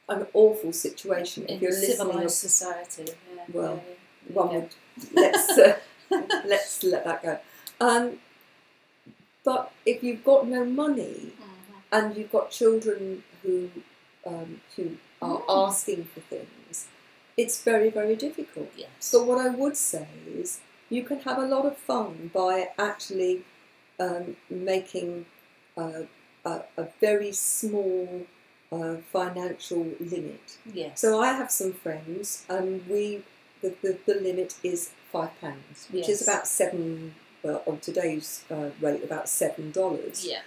an 0.09 0.27
awful 0.33 0.73
situation. 0.73 1.45
in 1.45 1.55
if 1.55 1.61
you're 1.61 1.71
listening, 1.71 2.29
society. 2.29 3.05
Yeah, 3.35 3.43
Well, 3.53 3.83
yeah, 3.85 4.33
one 4.33 4.49
would 4.55 4.69
let's 5.13 5.57
uh, 5.57 5.77
let's 6.45 6.83
let 6.83 7.03
that 7.05 7.23
go. 7.23 7.39
Um, 7.79 8.19
but 9.43 9.71
if 9.85 10.03
you've 10.03 10.23
got 10.23 10.47
no 10.47 10.63
money 10.65 11.33
Mhm. 11.39 11.75
and 11.91 12.15
you've 12.17 12.31
got 12.31 12.51
children 12.51 13.23
who 13.41 13.69
um, 14.25 14.61
who 14.75 14.97
are 15.21 15.39
Mm. 15.41 15.67
asking 15.67 16.05
for 16.13 16.19
things, 16.21 16.87
it's 17.37 17.61
very 17.63 17.89
very 17.89 18.15
difficult. 18.15 18.69
Yes. 18.77 18.89
So 18.99 19.23
what 19.23 19.39
I 19.39 19.49
would 19.49 19.75
say 19.77 20.07
is 20.27 20.59
you 20.91 21.03
can 21.09 21.19
have 21.21 21.37
a 21.39 21.47
lot 21.55 21.65
of 21.65 21.75
fun 21.77 22.29
by 22.33 22.69
actually 22.77 23.35
um, 23.99 24.35
making 24.49 25.25
uh, 25.77 26.01
a, 26.45 26.53
a 26.77 26.85
very 26.99 27.31
small 27.31 28.25
uh, 28.71 28.95
financial 29.11 29.83
limit. 29.99 30.45
yes. 30.81 30.99
So 31.01 31.19
I 31.21 31.33
have 31.33 31.49
some 31.61 31.73
friends, 31.73 32.45
and 32.49 32.87
we 32.87 33.23
the, 33.61 33.69
the, 33.83 33.91
the 34.07 34.15
limit 34.27 34.55
is 34.63 34.91
five 35.11 35.33
pounds, 35.41 35.87
which 35.91 36.09
is 36.09 36.21
about 36.27 36.45
seven. 36.47 37.15
Well, 37.43 37.63
on 37.65 37.79
today's 37.79 38.43
uh, 38.51 38.69
rate, 38.79 39.03
about 39.03 39.27
seven 39.27 39.71
dollars. 39.71 40.17
yeah. 40.31 40.41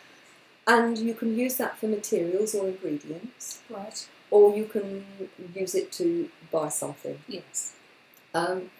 And 0.66 0.96
you 0.96 1.12
can 1.20 1.36
use 1.36 1.56
that 1.56 1.76
for 1.78 1.88
materials 1.88 2.54
or 2.54 2.68
ingredients, 2.68 3.58
Right. 3.68 3.98
or 4.30 4.56
you 4.56 4.64
can 4.66 5.04
use 5.54 5.74
it 5.74 5.90
to 6.00 6.30
buy 6.52 6.68
something. 6.68 7.18
Yes. 7.28 7.74
Um, 8.32 8.70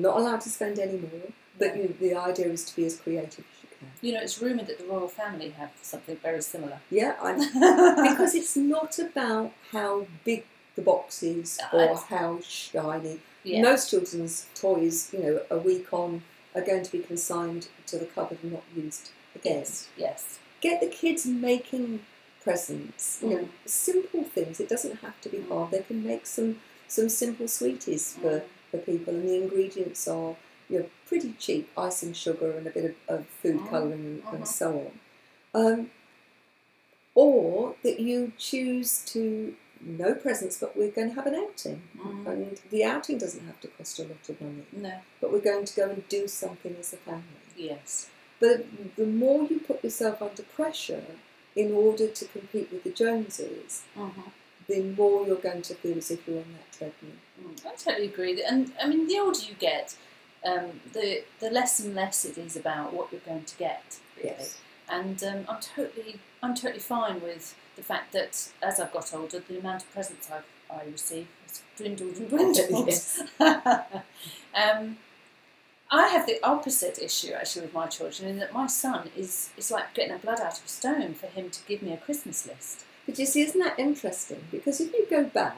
not 0.00 0.16
allowed 0.16 0.40
to 0.42 0.48
spend 0.48 0.78
any 0.78 0.98
more, 0.98 1.28
but 1.58 1.76
you, 1.76 1.94
the 2.00 2.14
idea 2.14 2.46
is 2.48 2.64
to 2.66 2.76
be 2.76 2.84
as 2.86 2.96
creative 2.96 3.44
as 3.52 3.62
you 3.62 3.68
can. 3.78 3.88
You 4.00 4.12
know, 4.14 4.20
it's 4.20 4.40
rumoured 4.40 4.66
that 4.68 4.78
the 4.78 4.84
royal 4.86 5.08
family 5.08 5.50
have 5.50 5.70
something 5.82 6.16
very 6.16 6.42
similar. 6.42 6.78
Yeah, 6.90 7.14
because 8.10 8.34
it's 8.34 8.56
not 8.56 8.98
about 8.98 9.52
how 9.72 10.06
big 10.24 10.44
the 10.76 10.82
box 10.82 11.22
is 11.22 11.58
or 11.72 11.78
Right. 11.86 11.96
how 12.08 12.40
shiny. 12.42 13.20
yeah. 13.44 13.62
Most 13.62 13.90
children's 13.90 14.46
toys, 14.54 15.10
you 15.12 15.20
know, 15.20 15.40
a 15.50 15.58
week 15.58 15.92
on, 15.92 16.22
are 16.54 16.62
going 16.62 16.82
to 16.84 16.92
be 16.92 16.98
consigned 17.00 17.68
to 17.86 17.98
the 17.98 18.06
cupboard 18.06 18.38
and 18.42 18.52
not 18.52 18.62
used 18.76 19.10
again. 19.34 19.58
Yes. 19.58 19.88
Yes. 19.96 20.38
Get 20.60 20.80
the 20.80 20.86
kids 20.88 21.26
making 21.26 22.00
presents. 22.42 23.18
You 23.22 23.28
know, 23.30 23.36
Mm. 23.36 23.48
simple 23.66 24.24
things. 24.24 24.60
It 24.60 24.68
doesn't 24.68 24.96
have 25.00 25.20
to 25.22 25.28
be 25.28 25.40
hard. 25.48 25.70
They 25.70 25.82
can 25.82 26.04
make 26.04 26.26
some 26.26 26.60
some 26.86 27.08
simple 27.08 27.48
sweeties 27.48 28.12
for, 28.20 28.40
Mm. 28.40 28.42
For 28.78 28.82
people, 28.92 29.14
and 29.14 29.28
the 29.28 29.36
ingredients 29.42 30.06
are 30.08 30.36
you 30.68 30.78
know 30.80 30.86
pretty 31.06 31.32
cheap: 31.38 31.68
icing, 31.76 32.12
sugar, 32.12 32.50
and 32.56 32.66
a 32.66 32.70
bit 32.70 32.84
of, 32.84 32.94
of 33.16 33.26
food 33.42 33.60
Mm. 33.60 33.70
colouring 33.70 34.22
and 34.32 34.42
Mhm. 34.44 34.46
so 34.46 34.68
on. 34.86 34.92
Um, 35.62 35.90
or 37.14 37.76
that 37.82 38.00
you 38.00 38.32
choose 38.38 39.02
to 39.06 39.54
no 39.80 40.14
presents, 40.14 40.56
but 40.58 40.76
we're 40.76 40.90
going 40.90 41.10
to 41.10 41.14
have 41.14 41.26
an 41.26 41.34
outing, 41.34 41.82
Mm. 41.96 42.26
and 42.26 42.60
the 42.70 42.84
outing 42.84 43.18
doesn't 43.18 43.46
have 43.46 43.60
to 43.60 43.68
cost 43.68 43.98
a 43.98 44.02
lot 44.04 44.28
of 44.28 44.40
money, 44.40 44.64
No. 44.72 44.94
but 45.20 45.30
we're 45.30 45.40
going 45.52 45.64
to 45.66 45.74
go 45.76 45.90
and 45.90 46.08
do 46.08 46.26
something 46.26 46.74
as 46.80 46.92
a 46.92 46.96
family. 46.96 47.22
Yes. 47.56 48.08
But 48.40 48.66
the 48.96 49.06
more 49.06 49.44
you 49.44 49.60
put 49.60 49.84
yourself 49.84 50.20
under 50.22 50.42
pressure 50.42 51.04
in 51.54 51.72
order 51.72 52.08
to 52.08 52.24
compete 52.26 52.72
with 52.72 52.82
the 52.84 52.90
Joneses, 52.90 53.82
Mm-hmm. 53.96 54.22
The 54.68 54.82
more 54.82 55.26
you're 55.26 55.36
going 55.36 55.62
to 55.62 55.74
feel 55.74 55.98
as 55.98 56.10
if 56.10 56.26
you're 56.26 56.38
on 56.38 56.44
that 56.52 56.72
treadmill. 56.72 57.16
I 57.66 57.74
totally 57.76 58.06
agree. 58.06 58.42
And 58.42 58.72
I 58.82 58.86
mean, 58.86 59.06
the 59.06 59.18
older 59.18 59.40
you 59.40 59.54
get, 59.54 59.96
um, 60.44 60.80
the 60.92 61.24
the 61.40 61.50
less 61.50 61.80
and 61.80 61.94
less 61.94 62.24
it 62.24 62.38
is 62.38 62.56
about 62.56 62.92
what 62.92 63.12
you're 63.12 63.20
going 63.20 63.44
to 63.44 63.56
get. 63.56 63.98
Really. 64.16 64.30
Yes. 64.38 64.58
And 64.88 65.22
um, 65.24 65.44
I'm 65.48 65.60
totally 65.60 66.20
I'm 66.42 66.54
totally 66.54 66.80
fine 66.80 67.20
with 67.22 67.54
the 67.76 67.82
fact 67.82 68.12
that 68.12 68.48
as 68.62 68.78
I've 68.80 68.92
got 68.92 69.12
older, 69.14 69.40
the 69.40 69.58
amount 69.58 69.82
of 69.82 69.92
presents 69.92 70.30
I've, 70.30 70.44
I 70.70 70.84
receive 70.90 71.26
has 71.46 71.62
dwindled 71.76 72.16
and 72.16 72.28
dwindled. 72.28 72.88
Yes. 72.88 73.22
um, 73.40 74.98
I 75.90 76.08
have 76.08 76.26
the 76.26 76.40
opposite 76.42 76.98
issue 76.98 77.32
actually 77.32 77.62
with 77.62 77.74
my 77.74 77.86
children 77.86 78.28
in 78.28 78.38
that 78.38 78.52
my 78.52 78.66
son 78.66 79.10
is 79.16 79.50
it's 79.56 79.70
like 79.70 79.94
getting 79.94 80.14
a 80.14 80.18
blood 80.18 80.40
out 80.40 80.58
of 80.58 80.64
a 80.64 80.68
stone 80.68 81.14
for 81.14 81.26
him 81.26 81.50
to 81.50 81.60
give 81.66 81.82
me 81.82 81.92
a 81.92 81.96
Christmas 81.96 82.46
list. 82.46 82.84
But 83.06 83.18
you 83.18 83.26
see, 83.26 83.42
isn't 83.42 83.60
that 83.60 83.78
interesting? 83.78 84.42
Because 84.50 84.80
if 84.80 84.92
you 84.92 85.06
go 85.08 85.24
back, 85.24 85.56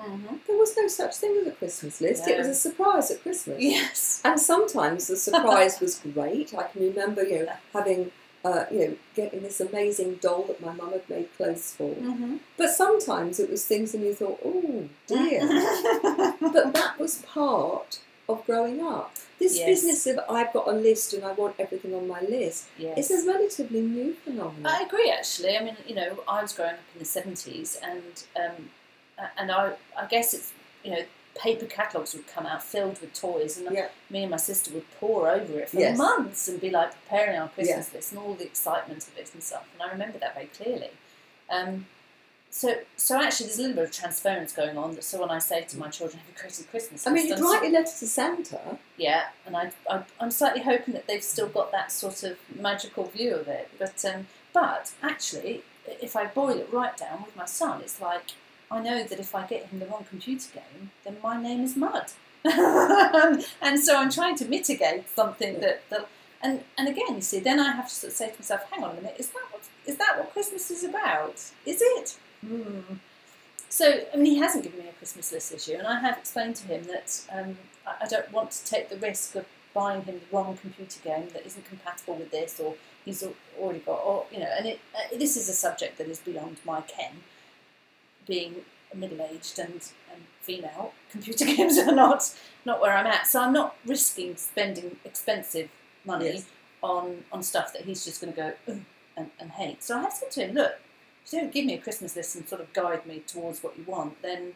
Mm-hmm. 0.00 0.36
there 0.48 0.56
was 0.56 0.76
no 0.76 0.88
such 0.88 1.14
thing 1.16 1.36
as 1.40 1.46
a 1.46 1.52
Christmas 1.52 2.00
list. 2.00 2.26
It 2.26 2.38
was 2.38 2.48
a 2.48 2.54
surprise 2.54 3.10
at 3.10 3.22
Christmas. 3.22 3.60
Yes. 3.60 4.20
And 4.24 4.40
sometimes 4.40 5.06
the 5.06 5.16
surprise 5.16 5.80
was 5.80 6.00
great. 6.00 6.52
I 6.54 6.64
can 6.64 6.82
remember, 6.82 7.22
you 7.22 7.46
know, 7.46 7.52
having, 7.72 8.10
uh, 8.44 8.64
you 8.70 8.78
know, 8.80 8.96
getting 9.14 9.42
this 9.42 9.60
amazing 9.60 10.16
doll 10.16 10.42
that 10.44 10.60
my 10.60 10.72
mum 10.72 10.90
had 10.92 11.08
made 11.08 11.28
clothes 11.36 11.72
for. 11.74 11.94
Mm-hmm. 11.94 12.38
But 12.56 12.70
sometimes 12.70 13.38
it 13.38 13.48
was 13.48 13.64
things 13.64 13.94
and 13.94 14.02
you 14.02 14.14
thought, 14.14 14.40
oh 14.44 14.88
dear. 15.06 15.40
but 16.40 16.72
that 16.74 16.94
was 16.98 17.18
part 17.22 18.00
of 18.32 18.46
growing 18.46 18.80
up. 18.82 19.14
This 19.38 19.58
Yes. 19.58 19.66
business 19.66 20.06
of 20.06 20.20
I've 20.30 20.52
got 20.52 20.68
a 20.68 20.72
list 20.72 21.14
and 21.14 21.24
I 21.24 21.32
want 21.32 21.56
everything 21.58 21.94
on 21.94 22.06
my 22.06 22.20
list 22.20 22.66
yes. 22.78 23.10
is 23.10 23.24
a 23.24 23.28
relatively 23.28 23.80
new 23.80 24.14
phenomenon. 24.14 24.66
I 24.66 24.82
agree. 24.82 25.10
Actually, 25.10 25.56
I 25.56 25.64
mean, 25.64 25.76
you 25.86 25.94
know, 25.96 26.20
I 26.28 26.42
was 26.42 26.52
growing 26.52 26.74
up 26.74 26.80
in 26.94 26.98
the 27.00 27.04
seventies, 27.04 27.76
and 27.82 28.24
um, 28.36 28.70
and 29.36 29.50
I, 29.50 29.74
I 29.98 30.06
guess 30.06 30.32
it's 30.34 30.52
you 30.84 30.90
know, 30.92 31.04
paper 31.40 31.66
catalogues 31.66 32.12
would 32.14 32.26
come 32.26 32.46
out 32.46 32.62
filled 32.62 33.00
with 33.00 33.12
toys, 33.14 33.56
and 33.58 33.68
Yeah. 33.74 33.88
me 34.10 34.22
and 34.22 34.30
my 34.30 34.36
sister 34.36 34.72
would 34.74 34.88
pore 35.00 35.28
over 35.30 35.58
it 35.60 35.70
for 35.70 35.80
Yes. 35.80 35.96
months 35.98 36.48
and 36.48 36.60
be 36.60 36.70
like 36.70 36.90
preparing 36.92 37.38
our 37.38 37.48
Christmas 37.48 37.92
list 37.94 38.12
and 38.12 38.20
all 38.20 38.34
the 38.34 38.44
excitement 38.44 39.06
of 39.08 39.16
it 39.18 39.30
and 39.34 39.42
stuff. 39.42 39.66
And 39.72 39.82
I 39.82 39.90
remember 39.92 40.18
that 40.18 40.34
very 40.34 40.46
clearly. 40.46 40.90
Um, 41.50 41.86
so, 42.54 42.74
so 42.98 43.18
actually, 43.18 43.46
there's 43.46 43.58
a 43.58 43.62
little 43.62 43.76
bit 43.76 43.84
of 43.84 43.92
transference 43.92 44.52
going 44.52 44.76
on. 44.76 44.94
That 44.94 45.04
so 45.04 45.18
when 45.18 45.30
I 45.30 45.38
say 45.38 45.62
to 45.62 45.78
my 45.78 45.88
children, 45.88 46.18
"Have 46.18 46.28
you 46.28 46.34
created 46.38 46.70
Christmas?" 46.70 47.06
I 47.06 47.10
mean, 47.10 47.26
you'd 47.26 47.40
write 47.40 47.62
your 47.62 47.72
letter 47.72 47.96
to 47.98 48.06
Santa. 48.06 48.78
yeah, 48.98 49.28
and 49.46 49.56
I, 49.56 49.72
I, 49.90 50.02
I'm 50.20 50.30
slightly 50.30 50.60
hoping 50.60 50.92
that 50.92 51.06
they've 51.06 51.24
still 51.24 51.48
got 51.48 51.72
that 51.72 51.90
sort 51.90 52.22
of 52.22 52.36
magical 52.54 53.04
view 53.04 53.34
of 53.34 53.48
it. 53.48 53.70
But, 53.78 54.04
um, 54.04 54.26
but 54.52 54.92
actually, 55.02 55.62
if 55.86 56.14
I 56.14 56.26
boil 56.26 56.58
it 56.58 56.68
right 56.70 56.94
down 56.94 57.22
with 57.24 57.34
my 57.34 57.46
son, 57.46 57.80
it's 57.80 58.02
like 58.02 58.32
I 58.70 58.82
know 58.82 59.02
that 59.02 59.18
if 59.18 59.34
I 59.34 59.46
get 59.46 59.66
him 59.68 59.78
the 59.78 59.86
wrong 59.86 60.04
computer 60.06 60.50
game, 60.52 60.90
then 61.04 61.16
my 61.22 61.42
name 61.42 61.64
is 61.64 61.74
Mud. 61.74 62.12
and 62.44 63.80
so 63.80 63.96
I'm 63.96 64.10
trying 64.10 64.36
to 64.36 64.44
mitigate 64.44 65.08
something 65.08 65.60
that, 65.60 65.88
that 65.88 66.06
and, 66.42 66.64
and 66.76 66.86
again, 66.86 67.14
you 67.14 67.22
see, 67.22 67.40
then 67.40 67.58
I 67.58 67.72
have 67.72 67.88
to 67.88 67.94
sort 67.94 68.12
of 68.12 68.16
say 68.16 68.28
to 68.28 68.38
myself, 68.38 68.70
hang 68.70 68.84
on 68.84 68.90
a 68.90 68.94
minute, 69.00 69.16
is 69.18 69.28
that 69.28 69.46
what, 69.50 69.62
is 69.86 69.96
that 69.96 70.18
what 70.18 70.32
Christmas 70.34 70.70
is 70.70 70.84
about? 70.84 71.36
Is 71.64 71.80
it? 71.80 72.18
Hmm. 72.46 72.94
So, 73.68 74.04
I 74.12 74.16
mean, 74.16 74.26
he 74.34 74.38
hasn't 74.38 74.64
given 74.64 74.80
me 74.80 74.88
a 74.88 74.92
Christmas 74.92 75.32
list 75.32 75.52
issue, 75.52 75.72
and 75.78 75.86
I 75.86 76.00
have 76.00 76.18
explained 76.18 76.56
to 76.56 76.66
him 76.66 76.84
that 76.84 77.22
um, 77.32 77.56
I 77.86 78.06
don't 78.06 78.30
want 78.30 78.50
to 78.50 78.64
take 78.64 78.90
the 78.90 78.96
risk 78.96 79.34
of 79.34 79.46
buying 79.72 80.02
him 80.02 80.20
the 80.20 80.36
wrong 80.36 80.58
computer 80.58 81.00
game 81.02 81.28
that 81.32 81.46
isn't 81.46 81.64
compatible 81.64 82.16
with 82.16 82.30
this, 82.30 82.60
or 82.60 82.74
he's 83.04 83.24
already 83.58 83.78
got, 83.78 84.00
or 84.04 84.26
you 84.30 84.40
know, 84.40 84.50
and 84.58 84.66
it, 84.66 84.80
uh, 84.94 85.16
this 85.16 85.36
is 85.36 85.48
a 85.48 85.54
subject 85.54 85.96
that 85.98 86.08
is 86.08 86.18
beyond 86.18 86.58
my 86.66 86.82
ken, 86.82 87.12
being 88.26 88.56
middle 88.94 89.26
aged 89.32 89.58
and, 89.58 89.90
and 90.12 90.22
female. 90.40 90.92
Computer 91.10 91.44
games 91.56 91.78
are 91.78 91.92
not 91.94 92.34
not 92.66 92.80
where 92.80 92.92
I'm 92.96 93.06
at, 93.06 93.26
so 93.26 93.40
I'm 93.40 93.52
not 93.54 93.76
risking 93.86 94.36
spending 94.36 94.96
expensive 95.04 95.70
money 96.04 96.26
Yes. 96.26 96.46
on 96.82 97.24
on 97.32 97.42
stuff 97.42 97.72
that 97.72 97.82
he's 97.86 98.04
just 98.04 98.20
going 98.20 98.32
to 98.34 98.38
go 98.38 98.52
and, 99.16 99.30
and 99.40 99.50
hate. 99.52 99.82
So 99.82 99.96
I 99.98 100.02
have 100.02 100.12
said 100.12 100.30
to 100.32 100.46
him, 100.46 100.54
look, 100.54 100.74
if 101.24 101.32
you 101.32 101.40
don't 101.40 101.52
give 101.52 101.64
me 101.64 101.74
a 101.74 101.78
Christmas 101.78 102.16
list 102.16 102.34
and 102.36 102.48
sort 102.48 102.60
of 102.60 102.72
guide 102.72 103.06
me 103.06 103.20
towards 103.26 103.62
what 103.62 103.76
you 103.78 103.84
want, 103.84 104.20
then 104.22 104.54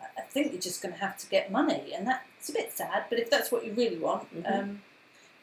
I- 0.00 0.22
think 0.22 0.52
you're 0.52 0.60
just 0.60 0.80
going 0.82 0.94
to 0.94 1.00
have 1.00 1.16
to 1.18 1.26
get 1.28 1.50
money, 1.50 1.92
and 1.94 2.06
that's 2.06 2.48
a 2.48 2.52
bit 2.52 2.72
sad. 2.72 3.04
But 3.08 3.18
if 3.18 3.30
that's 3.30 3.50
what 3.50 3.64
you 3.64 3.72
really 3.72 3.96
want, 3.98 4.32
Mhm. 4.34 4.52
um, 4.52 4.82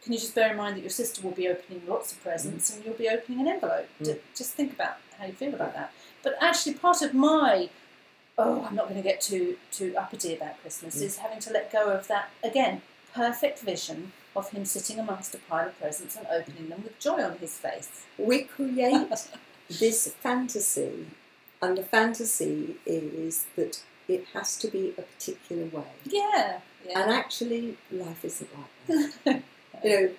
can 0.01 0.13
you 0.13 0.19
just 0.19 0.35
bear 0.35 0.51
in 0.51 0.57
mind 0.57 0.77
that 0.77 0.81
your 0.81 0.89
sister 0.91 1.21
will 1.21 1.31
be 1.31 1.47
opening 1.49 1.81
lots 1.87 2.11
of 2.11 2.21
presents 2.21 2.69
and 2.73 2.85
you'll 2.85 2.93
be 2.93 3.09
opening 3.09 3.39
an 3.41 3.47
envelope? 3.47 3.87
Mm. 3.99 4.05
Ju- 4.05 4.21
Just 4.35 4.53
think 4.53 4.73
about 4.73 4.97
how 5.17 5.25
you 5.25 5.33
feel 5.33 5.53
about 5.55 5.73
that. 5.73 5.91
But 6.23 6.37
actually, 6.41 6.75
part 6.75 7.01
of 7.01 7.13
my 7.13 7.69
oh, 8.37 8.65
I'm 8.67 8.75
not 8.75 8.89
going 8.89 9.01
to 9.01 9.07
get 9.09 9.21
too 9.21 9.57
too 9.71 9.95
uppity 9.97 10.35
about 10.35 10.59
Christmas 10.61 10.97
Mm. 10.97 11.03
is 11.03 11.17
having 11.19 11.39
to 11.39 11.51
let 11.53 11.71
go 11.71 11.89
of 11.89 12.07
that 12.07 12.29
again 12.43 12.81
perfect 13.13 13.59
vision 13.59 14.11
of 14.35 14.49
him 14.49 14.65
sitting 14.65 14.99
amongst 14.99 15.33
a 15.33 15.37
pile 15.37 15.67
of 15.69 15.79
presents 15.79 16.17
and 16.17 16.27
opening 16.27 16.67
them 16.69 16.83
with 16.83 16.99
joy 16.99 17.23
on 17.23 17.37
his 17.37 17.57
face. 17.57 18.03
We 18.17 18.43
create 18.43 19.07
this 19.69 20.07
fantasy, 20.19 21.07
and 21.61 21.77
the 21.77 21.83
fantasy 21.83 22.75
is 22.85 23.45
that 23.55 23.81
it 24.07 24.25
has 24.33 24.57
to 24.57 24.67
be 24.67 24.93
a 24.97 25.01
particular 25.01 25.65
way. 25.65 25.91
Yeah, 26.05 26.59
yeah. 26.87 27.01
And 27.01 27.11
actually, 27.11 27.77
life 27.91 28.23
isn't 28.23 28.49
like 28.57 29.23
that. 29.23 29.43
you 29.83 29.89
know, 29.89 30.09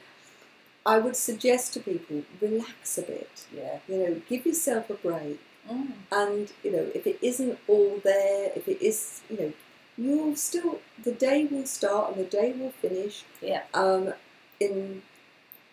I 0.85 0.99
would 0.99 1.17
suggest 1.17 1.75
to 1.75 1.81
people 1.81 2.23
relax 2.41 2.99
a 2.99 3.03
bit. 3.03 3.47
yeah. 3.55 3.79
You 3.89 3.99
know, 3.99 4.23
give 4.29 4.47
yourself 4.47 4.91
a 4.91 4.95
break. 4.95 5.41
Mm. 5.69 5.93
And 6.13 6.53
you 6.63 6.73
know, 6.73 6.87
if 6.95 7.07
it 7.07 7.19
isn't 7.21 7.59
all 7.67 8.01
there, 8.05 8.53
if 8.55 8.69
it 8.69 8.81
is, 8.81 9.21
you 9.29 9.37
know, 9.39 9.53
you'll 9.99 10.37
still 10.37 10.81
the 11.03 11.13
day 11.13 11.45
will 11.45 11.67
start 11.67 12.15
and 12.15 12.25
the 12.25 12.29
day 12.29 12.53
will 12.53 12.71
finish. 12.71 13.25
Yeah. 13.43 13.63
Um, 13.75 14.15
in 14.61 15.03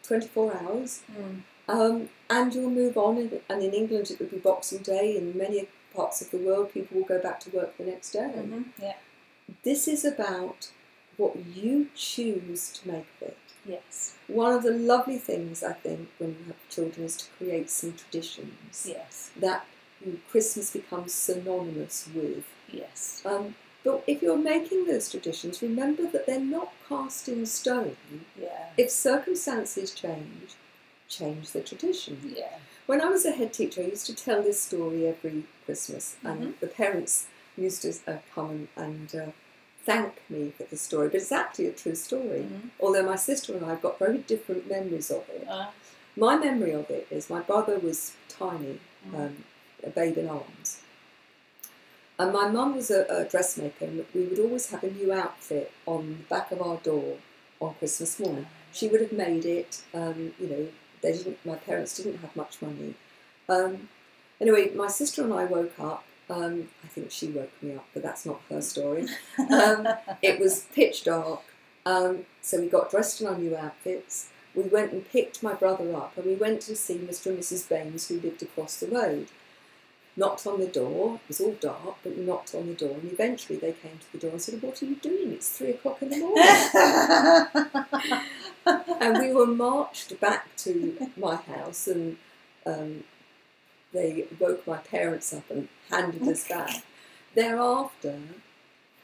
twenty 0.02 0.28
four 0.28 0.56
hours. 0.56 1.04
Mm. 1.12 1.42
Um, 1.67 2.10
and 2.30 2.54
you'll 2.54 2.69
move 2.69 2.97
on, 2.97 3.17
and, 3.17 3.39
and 3.49 3.62
in 3.63 3.73
England 3.73 4.12
it 4.12 4.19
will 4.19 4.28
be 4.28 4.38
Boxing 4.38 4.80
Day. 4.80 5.15
In 5.17 5.38
many 5.38 5.67
parts 5.95 6.21
of 6.21 6.32
the 6.32 6.38
world, 6.38 6.73
people 6.73 6.97
will 6.97 7.06
go 7.08 7.19
back 7.21 7.39
to 7.41 7.49
work 7.52 7.78
the 7.78 7.86
next 7.86 8.12
day. 8.12 8.28
hmm 8.28 8.63
Yeah. 8.82 8.93
This 9.63 9.88
is 9.88 10.04
about 10.06 10.71
what 11.17 11.36
you 11.54 11.88
choose 11.95 12.71
to 12.71 12.88
make 12.91 13.06
of 13.21 13.28
it. 13.30 13.38
Yes. 13.65 14.15
One 14.28 14.52
of 14.54 14.63
the 14.63 14.71
lovely 14.71 15.17
things 15.17 15.63
I 15.63 15.73
think 15.73 16.10
when 16.17 16.32
you 16.32 16.45
have 16.47 16.69
children 16.69 17.06
is 17.06 17.15
to 17.17 17.26
create 17.38 17.69
some 17.69 17.93
traditions 17.93 18.86
Yes. 18.88 19.32
that 19.39 19.65
Christmas 20.30 20.71
becomes 20.71 21.13
synonymous 21.13 22.10
with. 22.13 22.43
Yes. 22.69 23.21
Um, 23.26 23.56
but 23.84 24.04
if 24.08 24.21
you're 24.21 24.38
making 24.38 24.86
those 24.86 25.10
traditions, 25.10 25.62
remember 25.62 26.08
that 26.12 26.26
they're 26.26 26.39
not 26.39 26.73
cast 26.89 27.30
in 27.30 27.45
stone. 27.45 27.95
Yeah. 28.41 28.69
If 28.78 28.89
circumstances 28.89 29.93
change, 29.93 30.56
change 31.10 31.52
the 31.52 31.62
tradition. 31.62 32.34
Yeah. 32.36 32.58
When 32.86 33.02
I 33.02 33.06
was 33.06 33.26
a 33.26 33.32
head 33.32 33.54
teacher, 33.54 33.82
I 33.82 33.86
used 33.86 34.06
to 34.08 34.16
tell 34.16 34.42
this 34.44 34.62
story 34.62 35.08
every 35.08 35.44
Christmas, 35.66 36.16
and 36.24 36.56
the 36.60 36.68
parents 36.68 37.28
used 37.58 37.82
to 37.84 37.94
uh, 38.08 38.18
come 38.36 38.68
and, 38.76 39.13
uh, 39.16 39.26
thank 39.86 40.22
me 40.30 40.52
for 40.58 40.63
the 40.63 40.78
story. 40.78 41.08
But 41.10 41.16
it's 41.18 41.32
actually 41.32 41.68
a 41.68 41.72
true 41.74 41.96
story, 41.96 42.42
Mhm. 42.50 42.70
although 42.80 43.04
my 43.04 43.16
sister 43.18 43.54
and 43.56 43.66
I 43.66 43.70
have 43.70 43.82
got 43.82 44.00
very 44.00 44.18
different 44.20 44.68
memories 44.70 45.12
of 45.12 45.28
it. 45.30 45.48
Uh, 45.48 45.68
My 46.16 46.36
memory 46.38 46.72
of 46.74 46.89
it 46.92 47.08
is 47.10 47.28
my 47.30 47.39
brother 47.42 47.80
was 47.80 48.12
tiny, 48.30 48.80
Mm. 49.10 49.16
um, 49.20 49.44
a 49.84 49.89
babe 49.89 50.18
in 50.20 50.30
arms. 50.30 50.78
And 52.20 52.32
my 52.32 52.48
mum 52.50 52.76
was 52.76 52.92
a, 52.92 53.06
a 53.10 53.26
dressmaker, 53.26 53.86
and 53.86 54.06
we 54.13 54.22
would 54.26 54.39
always 54.39 54.68
have 54.70 54.84
a 54.84 54.92
new 54.92 55.12
outfit 55.12 55.72
on 55.88 56.02
the 56.20 56.24
back 56.36 56.52
of 56.52 56.62
our 56.62 56.78
door 56.78 57.18
on 57.60 57.74
Christmas 57.80 58.20
morning. 58.20 58.46
She 58.72 58.88
would 58.88 59.02
have 59.02 59.12
made 59.12 59.46
it. 59.46 59.82
Um, 59.94 60.34
you 60.39 60.48
know, 60.48 60.68
they 61.04 61.12
didn't. 61.12 61.46
My 61.46 61.56
parents 61.56 61.96
didn't 61.96 62.20
have 62.20 62.36
much 62.36 62.62
money. 62.62 62.96
Um, 63.48 63.89
anyway, 64.42 64.72
my 64.74 64.88
sister 64.88 65.24
and 65.24 65.34
I 65.34 65.46
woke 65.46 65.80
up. 65.80 66.04
Um, 66.30 66.70
I 66.84 66.88
think 66.88 67.12
she 67.12 67.28
woke 67.28 67.52
me 67.62 67.76
up, 67.76 67.86
but 67.94 68.02
that's 68.02 68.26
not 68.26 68.42
her 68.50 68.62
story. 68.62 69.06
Um, 69.38 69.88
it 70.22 70.39
was 70.39 70.66
pitch 70.74 71.04
dark, 71.04 71.42
um, 71.86 72.26
so 72.42 72.60
we 72.60 72.68
got 72.68 72.89
dressed 72.89 73.22
in 73.22 73.28
our 73.28 73.38
new 73.38 73.56
outfits. 73.56 74.30
We 74.56 74.63
went 74.63 74.94
and 74.94 75.08
picked 75.08 75.44
my 75.44 75.54
brother 75.54 75.94
up, 75.96 76.13
and 76.16 76.26
we 76.26 76.36
went 76.36 76.62
to 76.62 76.76
see 76.76 76.96
Mr. 76.96 77.28
and 77.28 77.39
Mrs. 77.39 77.68
Baines, 77.68 78.08
who 78.08 78.20
lived 78.20 78.42
across 78.42 78.78
the 78.78 78.88
road. 78.88 79.28
Knocked 80.16 80.46
on 80.46 80.60
the 80.60 80.68
door. 80.68 81.16
It 81.16 81.28
was 81.28 81.42
all 81.42 81.56
dark, 81.60 81.96
but 82.04 82.16
we 82.16 82.24
knocked 82.24 82.54
on 82.54 82.68
the 82.68 82.76
door, 82.76 82.98
and 83.02 83.12
eventually 83.12 83.58
they 83.58 83.72
came 83.72 83.98
to 83.98 84.12
the 84.12 84.20
door 84.20 84.32
and 84.32 84.42
said, 84.42 84.62
"What 84.62 84.82
are 84.82 84.86
you 84.86 84.96
doing? 84.96 85.34
It's 85.34 85.50
three 85.50 85.72
o'clock 85.72 86.04
in 86.04 86.10
the 86.10 86.20
morning." 86.20 88.22
and 88.65 89.19
we 89.19 89.32
were 89.34 89.47
marched 89.47 90.19
back 90.19 90.56
to 90.58 91.10
my 91.17 91.36
house, 91.36 91.88
and 91.88 92.17
um, 92.65 93.04
they 93.91 94.26
woke 94.39 94.65
my 94.65 94.78
parents 94.78 95.34
up 95.34 95.49
and 95.49 95.67
handed 95.89 96.28
us 96.28 96.47
back. 96.47 96.84
Thereafter, 97.36 98.19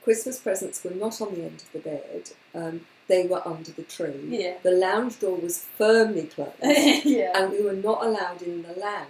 Christmas 0.04 0.40
presents 0.40 0.84
were 0.84 0.92
not 0.92 1.22
on 1.22 1.36
the 1.36 1.44
end 1.44 1.64
of 1.64 1.72
the 1.72 1.80
bed; 1.80 2.32
um, 2.54 2.82
they 3.08 3.26
were 3.26 3.46
under 3.48 3.72
the 3.72 3.84
tree. 3.84 4.26
yeah. 4.28 4.56
The 4.64 4.72
lounge 4.72 5.20
door 5.20 5.38
was 5.38 5.66
firmly 5.78 6.28
closed, 6.28 6.54
yeah. 6.62 7.32
and 7.36 7.52
we 7.52 7.64
were 7.64 7.74
not 7.74 8.06
allowed 8.06 8.42
in 8.42 8.64
the 8.64 8.74
lounge 8.74 9.10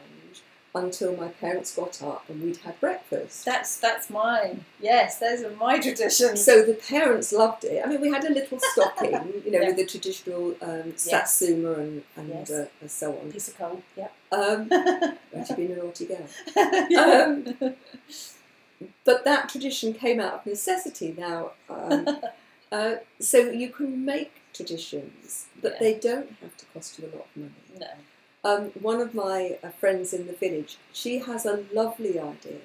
until 0.75 1.15
my 1.15 1.27
parents 1.29 1.75
got 1.75 2.01
up 2.03 2.29
and 2.29 2.41
we'd 2.43 2.58
had 2.58 2.79
breakfast. 2.79 3.43
That's 3.45 3.77
that's 3.77 4.10
mine. 4.10 4.65
Yes, 4.79 5.17
those 5.19 5.41
are 5.43 5.51
my 5.51 5.79
traditions. 5.88 6.43
So 6.43 6.62
the 6.62 6.73
parents 6.75 7.34
loved 7.34 7.63
it. 7.63 7.82
I 7.84 7.88
mean, 7.89 8.01
we 8.01 8.10
had 8.12 8.23
a 8.25 8.29
little 8.34 8.60
stocking, 8.73 9.12
you 9.45 9.51
know, 9.51 9.60
Yeah. 9.62 9.67
with 9.67 9.77
the 9.77 9.86
traditional 9.86 10.55
um, 10.62 10.89
Yes. 10.89 11.01
satsuma 11.01 11.73
and, 11.73 12.03
and, 12.15 12.29
Yes. 12.29 12.51
uh, 12.51 12.67
and 12.82 12.91
so 12.91 13.17
on. 13.17 13.32
piece 13.32 13.47
of 13.47 13.58
coal. 13.58 13.82
Yep. 13.97 14.13
Um, 14.32 14.69
actually, 15.36 15.67
been 15.67 15.77
a 15.79 15.84
naughty 15.84 16.05
girl. 16.05 16.27
Yeah. 16.89 17.36
Um, 17.62 17.75
but 19.03 19.25
that 19.25 19.49
tradition 19.49 19.93
came 19.93 20.19
out 20.19 20.34
of 20.36 20.45
necessity 20.45 21.13
now. 21.17 21.51
Um, 21.69 22.08
uh, 22.71 22.95
so 23.19 23.38
you 23.39 23.69
can 23.69 24.05
make 24.05 24.32
traditions, 24.53 25.47
but 25.62 25.73
Yeah. 25.73 25.79
they 25.79 25.93
don't 25.95 26.29
have 26.41 26.55
to 26.58 26.65
cost 26.73 26.99
you 26.99 27.05
a 27.08 27.12
lot 27.15 27.25
of 27.36 27.41
money. 27.41 27.51
no. 27.79 27.88
Um, 28.43 28.71
one 28.80 29.02
of 29.02 29.13
my 29.13 29.58
uh, 29.63 29.69
friends 29.69 30.13
in 30.13 30.28
the 30.28 30.34
village, 30.34 30.78
she 30.93 31.19
has 31.19 31.45
a 31.45 31.65
lovely 31.73 32.19
idea. 32.19 32.60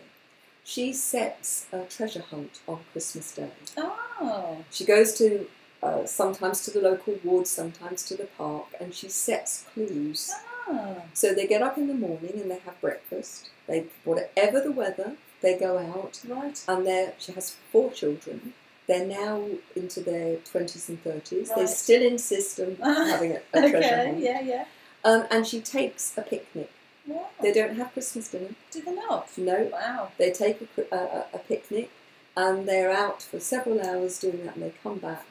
She 0.63 0.93
sets 0.93 1.67
a 1.73 1.85
treasure 1.85 2.23
hunt 2.31 2.61
on 2.67 2.81
Christmas 2.93 3.35
Day. 3.35 3.51
Oh. 3.77 4.65
She 4.71 4.85
goes 4.85 5.13
to 5.15 5.47
uh, 5.83 6.07
sometimes 6.07 6.65
to 6.65 6.71
the 6.71 6.81
local 6.81 7.19
ward, 7.23 7.47
sometimes 7.47 8.05
to 8.05 8.17
the 8.17 8.25
park, 8.25 8.67
and 8.81 8.95
she 8.95 9.09
sets 9.09 9.67
clues. 9.75 10.31
Oh. 10.67 11.03
So 11.13 11.35
they 11.35 11.47
get 11.47 11.61
up 11.61 11.77
in 11.77 11.89
the 11.89 11.95
morning 11.95 12.33
and 12.41 12.51
they 12.51 12.59
have 12.61 12.81
breakfast. 12.81 13.51
They 13.67 13.87
whatever 14.05 14.61
the 14.61 14.73
weather, 14.73 15.17
they 15.43 15.59
go 15.59 15.77
out, 15.79 16.21
Right. 16.27 16.65
and 16.67 16.87
they 16.87 17.13
she 17.19 17.33
has 17.33 17.57
four 17.71 17.93
children. 17.93 18.55
They're 18.87 19.07
now 19.07 19.47
into 19.77 20.01
their 20.01 20.37
twenties 20.37 20.89
and 20.89 21.03
thirties. 21.03 21.51
They 21.55 21.67
still 21.67 22.03
insist 22.03 22.61
on 22.61 22.77
having 22.83 23.33
a, 23.33 23.41
a 23.53 23.61
treasure 23.71 23.77
okay. 23.77 24.07
hunt. 24.07 24.19
Yeah. 24.21 24.41
Yeah. 24.41 24.65
Um, 25.05 25.27
and 25.31 25.47
she 25.47 25.61
takes 25.61 26.17
a 26.17 26.23
picnic. 26.23 26.71
Wow. 27.07 27.27
They 27.43 27.53
don't 27.53 27.77
have 27.77 27.93
Christmas 27.93 28.29
dinner. 28.29 28.51
Do 28.71 28.81
they 28.83 28.95
not? 28.95 29.29
No, 29.37 29.69
Wow. 29.73 30.09
they 30.19 30.31
take 30.33 30.62
a, 30.79 30.95
a, 30.95 31.25
a- 31.35 31.38
picnic 31.38 31.90
and 32.37 32.67
they're 32.67 32.90
out 32.90 33.23
for 33.23 33.38
several 33.38 33.81
hours 33.81 34.19
doing 34.19 34.45
that 34.47 34.55
and 34.57 34.64
they 34.64 34.73
come 34.83 34.99
back 34.99 35.27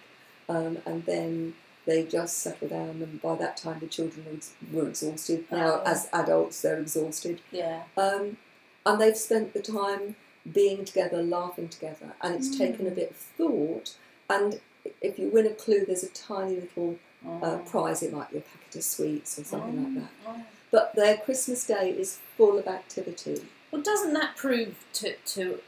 um, 0.48 0.78
and 0.86 1.06
then 1.06 1.56
they 1.88 2.04
just 2.04 2.38
settle 2.38 2.68
down 2.68 3.02
and 3.02 3.22
by 3.22 3.36
that 3.36 3.58
time 3.58 3.80
the 3.80 3.88
children 3.88 4.26
were, 4.28 4.34
ex- 4.38 4.54
were 4.72 4.88
exhausted. 4.88 5.46
Now, 5.52 5.82
Oh. 5.84 5.84
as 5.86 6.08
adults, 6.14 6.62
they're 6.62 6.80
exhausted. 6.80 7.42
Yeah. 7.52 7.84
Um, 7.98 8.38
and 8.86 9.02
they've 9.02 9.18
spent 9.18 9.54
the 9.54 9.62
time 9.62 10.16
being 10.52 10.86
together, 10.86 11.24
laughing 11.24 11.70
together, 11.70 12.14
and 12.22 12.36
it's 12.36 12.56
taken 12.58 12.86
a 12.86 12.92
Mm. 12.92 12.96
bit 12.96 13.10
of 13.12 13.16
thought. 13.18 13.96
And 14.30 14.60
if 15.02 15.18
you 15.18 15.30
win 15.30 15.48
a 15.48 15.54
clue, 15.54 15.86
there's 15.86 16.04
a 16.04 16.10
tiny 16.10 16.56
little 16.60 16.98
uh, 17.26 17.30
Mm. 17.58 17.66
prize. 17.70 18.04
It 18.04 18.14
might 18.14 18.32
be 18.32 18.40
a 18.40 18.42
packet 18.42 18.76
of 18.76 18.84
sweets 18.84 19.40
or 19.40 19.44
something 19.44 19.84
like 19.84 20.04
that. 20.04 20.30
Mm. 20.36 20.46
But 20.72 20.96
their 20.96 21.18
Christmas 21.18 21.66
day 21.66 21.92
is 21.92 22.20
full 22.38 22.58
of 22.58 22.68
activity. 22.68 23.46
Well, 23.72 23.82
doesn't 23.82 24.14
that 24.14 24.36
prove 24.36 24.76
to 24.94 25.16
to 25.36 25.60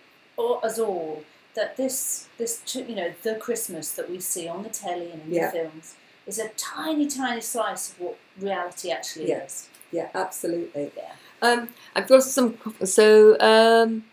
us 0.63 0.80
all 0.80 1.24
that 1.54 1.78
this 1.78 2.28
this 2.38 2.62
you 2.76 2.96
know 2.96 3.13
the 3.24 3.36
Christmas 3.36 3.91
that 3.91 4.10
we 4.10 4.20
see 4.20 4.48
on 4.48 4.63
the 4.63 4.70
telly 4.70 5.12
and 5.12 5.22
in 5.24 5.32
Yeah. 5.34 5.46
the 5.48 5.52
films 5.58 5.96
is 6.28 6.39
a 6.39 6.50
tiny 6.50 7.08
tiny 7.08 7.41
slice 7.41 7.91
of 7.91 8.00
what 8.02 8.18
reality 8.39 8.91
actually 8.91 9.30
Yeah. 9.30 9.44
is? 9.46 9.68
Yeah, 9.91 10.10
absolutely. 10.13 10.91
Yeah. 10.98 11.13
Um, 11.41 11.70
I've 11.96 12.08
got 12.08 12.24
some. 12.24 12.58
So, 12.84 13.39
um, 13.39 14.06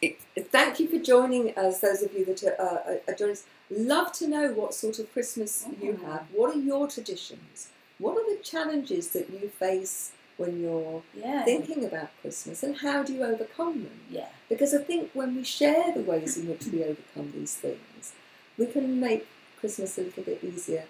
it, 0.00 0.18
thank 0.52 0.78
you 0.80 0.86
for 0.88 0.98
joining 0.98 1.56
us. 1.58 1.80
Those 1.80 2.02
of 2.02 2.12
you 2.14 2.24
that 2.26 2.42
are, 2.44 2.82
uh, 2.86 2.96
are 3.08 3.14
joining 3.14 3.32
us, 3.34 3.44
love 3.70 4.12
to 4.12 4.26
know 4.28 4.52
what 4.52 4.74
sort 4.74 4.98
of 4.98 5.12
Christmas 5.12 5.66
you 5.80 5.92
Mhm. 5.92 6.04
have. 6.04 6.26
What 6.32 6.54
are 6.54 6.58
your 6.58 6.86
traditions? 6.88 7.68
What 7.98 8.16
are 8.16 8.28
the 8.34 8.40
challenges 8.42 9.08
that 9.08 9.28
you 9.30 9.48
face 9.48 10.12
when 10.36 10.60
you're 10.62 11.02
Yeah. 11.14 11.44
thinking 11.44 11.84
about 11.84 12.08
Christmas, 12.22 12.62
and 12.62 12.76
how 12.76 13.02
do 13.02 13.12
you 13.12 13.24
overcome 13.24 13.82
them? 13.84 14.00
yeah. 14.10 14.28
Because 14.48 14.72
I 14.72 14.82
think 14.82 15.10
when 15.12 15.34
we 15.36 15.42
share 15.44 15.92
the 15.92 16.00
ways 16.00 16.36
in 16.36 16.48
which 16.48 16.64
we 16.66 16.82
overcome 16.84 17.32
these 17.36 17.54
things, 17.56 18.12
we 18.56 18.66
can 18.66 18.98
make 19.00 19.26
Christmas 19.58 19.98
a 19.98 20.02
little 20.02 20.22
bit 20.22 20.42
easier 20.44 20.84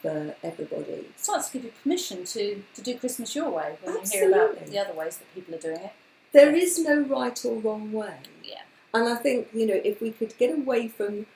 for 0.00 0.34
everybody. 0.42 0.92
It 0.92 1.20
starts 1.20 1.48
to 1.48 1.52
give 1.54 1.64
you 1.64 1.72
permission 1.82 2.24
to, 2.24 2.62
to 2.74 2.80
do 2.82 2.96
Christmas 2.98 3.34
your 3.34 3.50
way 3.50 3.76
when 3.82 3.94
you 3.96 4.00
hear 4.10 4.28
about 4.28 4.64
the 4.66 4.78
other 4.78 4.92
ways 4.94 5.18
that 5.18 5.32
people 5.34 5.54
are 5.56 5.58
doing 5.58 5.76
it. 5.80 5.92
There 6.32 6.54
is 6.54 6.78
no 6.78 7.00
right 7.00 7.44
or 7.44 7.56
wrong 7.56 7.92
way. 7.92 8.14
Yeah. 8.42 8.62
And 8.94 9.08
I 9.08 9.16
think, 9.16 9.48
you 9.52 9.66
know, 9.66 9.80
if 9.84 10.00
we 10.00 10.10
could 10.12 10.36
get 10.38 10.50
away 10.56 10.88
from 10.88 11.26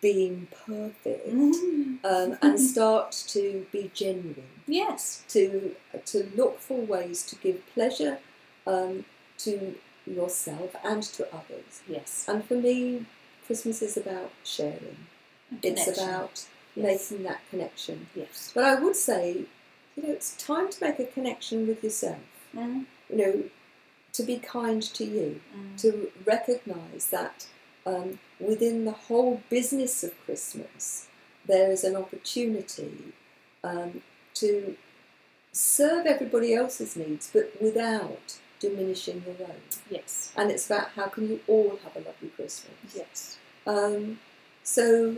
being 0.00 0.48
perfect 0.66 1.28
um, 2.04 2.38
and 2.42 2.58
start 2.60 3.12
to 3.28 3.66
be 3.72 3.90
genuine, 3.94 4.44
Yes. 4.66 5.22
to 5.28 5.74
to 6.06 6.30
look 6.36 6.60
for 6.60 6.78
ways 6.80 7.24
to 7.26 7.36
give 7.36 7.64
pleasure 7.74 8.18
um, 8.66 9.04
to 9.38 9.74
yourself 10.06 10.74
and 10.84 11.02
to 11.02 11.26
others. 11.34 11.82
Yes. 11.88 12.24
And 12.28 12.44
for 12.44 12.54
me, 12.54 13.06
Christmas 13.46 13.82
is 13.82 13.96
about 13.96 14.30
sharing. 14.44 14.98
It's 15.62 15.86
about 15.88 16.46
Yes. 16.74 17.10
making 17.10 17.24
that 17.24 17.40
connection. 17.50 18.08
Yes. 18.14 18.50
But 18.54 18.64
I 18.64 18.74
would 18.74 18.96
say, 18.96 19.44
you 19.96 20.02
know, 20.02 20.12
it's 20.12 20.32
time 20.36 20.68
to 20.70 20.84
make 20.84 20.98
a 20.98 21.06
connection 21.06 21.66
with 21.66 21.82
yourself. 21.82 22.18
Mm. 22.54 22.86
You 23.10 23.16
know, 23.16 23.42
to 24.12 24.22
be 24.22 24.38
kind 24.38 24.82
to 24.82 25.04
you, 25.04 25.40
Mm. 25.56 25.80
to 25.82 26.12
recognise 26.24 27.06
that 27.10 27.46
um, 27.86 28.18
within 28.40 28.84
the 28.84 28.92
whole 28.92 29.40
business 29.48 30.02
of 30.04 30.12
Christmas, 30.24 31.06
there 31.46 31.70
is 31.70 31.84
an 31.84 31.96
opportunity 31.96 33.12
um, 33.62 34.02
to 34.34 34.76
serve 35.52 36.06
everybody 36.06 36.52
else's 36.52 36.96
needs, 36.96 37.30
but 37.32 37.52
without 37.62 38.38
diminishing 38.60 39.22
your 39.26 39.48
own. 39.48 39.60
Yes. 39.88 40.32
And 40.36 40.50
it's 40.50 40.66
about 40.66 40.88
how 40.96 41.06
can 41.06 41.28
you 41.28 41.40
all 41.46 41.78
have 41.84 41.96
a 41.96 42.06
lovely 42.06 42.28
Christmas. 42.28 42.74
Yes. 42.94 43.38
Um, 43.66 44.18
so, 44.62 45.16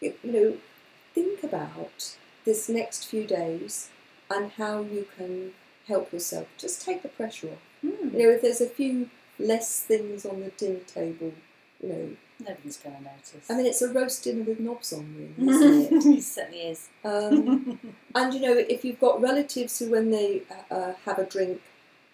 you 0.00 0.14
know, 0.22 0.56
think 1.14 1.42
about 1.42 2.16
this 2.44 2.68
next 2.68 3.06
few 3.06 3.24
days 3.24 3.90
and 4.30 4.52
how 4.52 4.82
you 4.82 5.06
can 5.16 5.52
help 5.88 6.12
yourself. 6.12 6.46
Just 6.58 6.82
take 6.82 7.02
the 7.02 7.08
pressure 7.08 7.48
off. 7.48 7.58
Mm. 7.84 8.12
You 8.12 8.18
know, 8.18 8.30
if 8.30 8.42
there's 8.42 8.60
a 8.60 8.68
few 8.68 9.10
less 9.38 9.80
things 9.80 10.24
on 10.24 10.40
the 10.40 10.50
dinner 10.50 10.80
table, 10.80 11.32
you 11.82 11.88
know, 11.88 12.08
Nobody's 12.42 12.78
going 12.78 12.96
to 12.96 13.02
notice. 13.02 13.50
I 13.50 13.54
mean, 13.54 13.66
it's 13.66 13.82
a 13.82 13.92
roast 13.92 14.24
dinner 14.24 14.42
with 14.44 14.60
knobs 14.60 14.94
on, 14.94 15.14
really, 15.36 15.50
isn't 15.52 15.92
it? 15.92 16.18
it 16.18 16.22
certainly 16.22 16.60
is. 16.68 16.88
Um, 17.04 17.78
and 18.14 18.32
you 18.32 18.40
know, 18.40 18.56
if 18.56 18.82
you've 18.82 18.98
got 18.98 19.20
relatives 19.20 19.78
who, 19.78 19.90
when 19.90 20.10
they 20.10 20.42
uh, 20.70 20.74
uh, 20.74 20.94
have 21.04 21.18
a 21.18 21.24
drink 21.26 21.60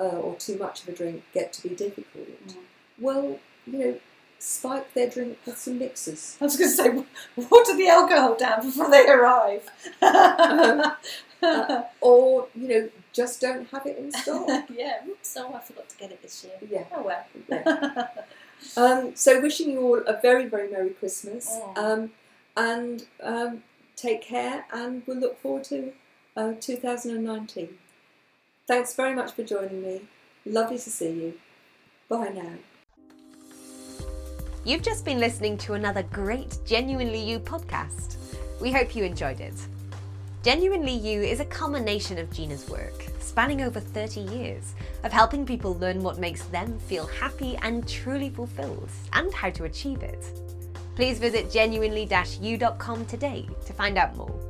uh, 0.00 0.02
or 0.02 0.35
too 0.35 0.59
much 0.59 0.83
of 0.83 0.88
a 0.88 0.92
drink, 0.92 1.22
get 1.33 1.52
to 1.55 1.62
be 1.68 1.74
difficult, 1.76 2.26
Mm. 2.48 2.57
well, 2.98 3.38
you 3.66 3.79
know, 3.79 3.98
spike 4.40 4.92
their 4.94 5.09
drink 5.09 5.38
with 5.46 5.59
some 5.59 5.79
mixers. 5.79 6.37
I 6.40 6.44
was 6.44 6.57
going 6.57 6.70
to 6.70 6.76
say, 6.76 6.90
water 7.50 7.76
the 7.76 7.88
alcohol 7.88 8.35
down 8.37 8.62
before 8.62 8.90
they 8.90 9.09
arrive. 9.09 9.62
Uh, 10.02 11.83
or 12.00 12.48
you 12.55 12.66
know, 12.68 12.88
just 13.12 13.40
don't 13.40 13.68
have 13.70 13.85
it 13.87 13.98
in 13.98 14.11
stock. 14.11 14.48
yeah, 14.74 15.00
oops, 15.07 15.37
oh, 15.38 15.55
I 15.55 15.61
forgot 15.61 15.88
to 15.90 15.96
get 15.98 16.11
it 16.11 16.22
this 16.22 16.44
year. 16.44 16.55
yeah. 16.68 16.85
Oh 16.94 17.02
well. 17.02 17.24
yeah. 17.48 18.09
Um, 18.77 19.14
so, 19.14 19.40
wishing 19.40 19.71
you 19.71 19.81
all 19.81 20.03
a 20.07 20.21
very, 20.21 20.47
very 20.47 20.71
Merry 20.71 20.90
Christmas, 20.90 21.49
Mm. 21.49 21.79
um, 21.79 22.12
and 22.57 23.07
um, 23.23 23.62
take 23.97 24.23
care, 24.23 24.64
and 24.73 25.03
we'll 25.07 25.19
look 25.19 25.40
forward 25.40 25.64
to 25.64 25.92
uh, 26.37 26.53
2019. 26.61 27.79
Thanks 28.66 28.95
very 28.95 29.14
much 29.14 29.33
for 29.33 29.45
joining 29.45 29.83
me. 29.83 30.03
Lovely 30.45 30.79
to 30.79 30.90
see 30.90 31.11
you. 31.11 31.35
Bye 32.09 32.29
now. 32.29 32.53
You've 34.64 34.83
just 34.83 35.05
been 35.05 35.21
listening 35.21 35.57
to 35.59 35.75
another 35.75 36.03
great 36.03 36.59
Genuinely 36.66 37.21
You 37.21 37.38
podcast. 37.38 38.16
We 38.61 38.73
hope 38.73 38.97
you 38.97 39.05
enjoyed 39.05 39.40
it. 39.40 39.55
Genuinely 40.46 40.92
You 40.92 41.22
is 41.22 41.40
a 41.40 41.44
culmination 41.44 42.18
of 42.18 42.30
Gina's 42.30 42.68
work, 42.68 43.04
spanning 43.18 43.62
over 43.62 43.80
30 43.80 44.20
years, 44.20 44.74
of 45.02 45.11
helping 45.11 45.44
people 45.44 45.76
learn 45.76 46.04
what 46.04 46.20
makes 46.20 46.44
them 46.44 46.78
feel 46.78 47.04
happy 47.04 47.56
and 47.62 47.88
truly 47.88 48.30
fulfilled, 48.30 48.88
and 49.12 49.35
how 49.35 49.50
to 49.50 49.64
achieve 49.64 50.04
it. 50.04 50.24
Please 50.94 51.18
visit 51.18 51.50
genuinely-u.com 51.50 53.06
today 53.06 53.48
to 53.64 53.72
find 53.72 53.98
out 53.98 54.16
more. 54.16 54.45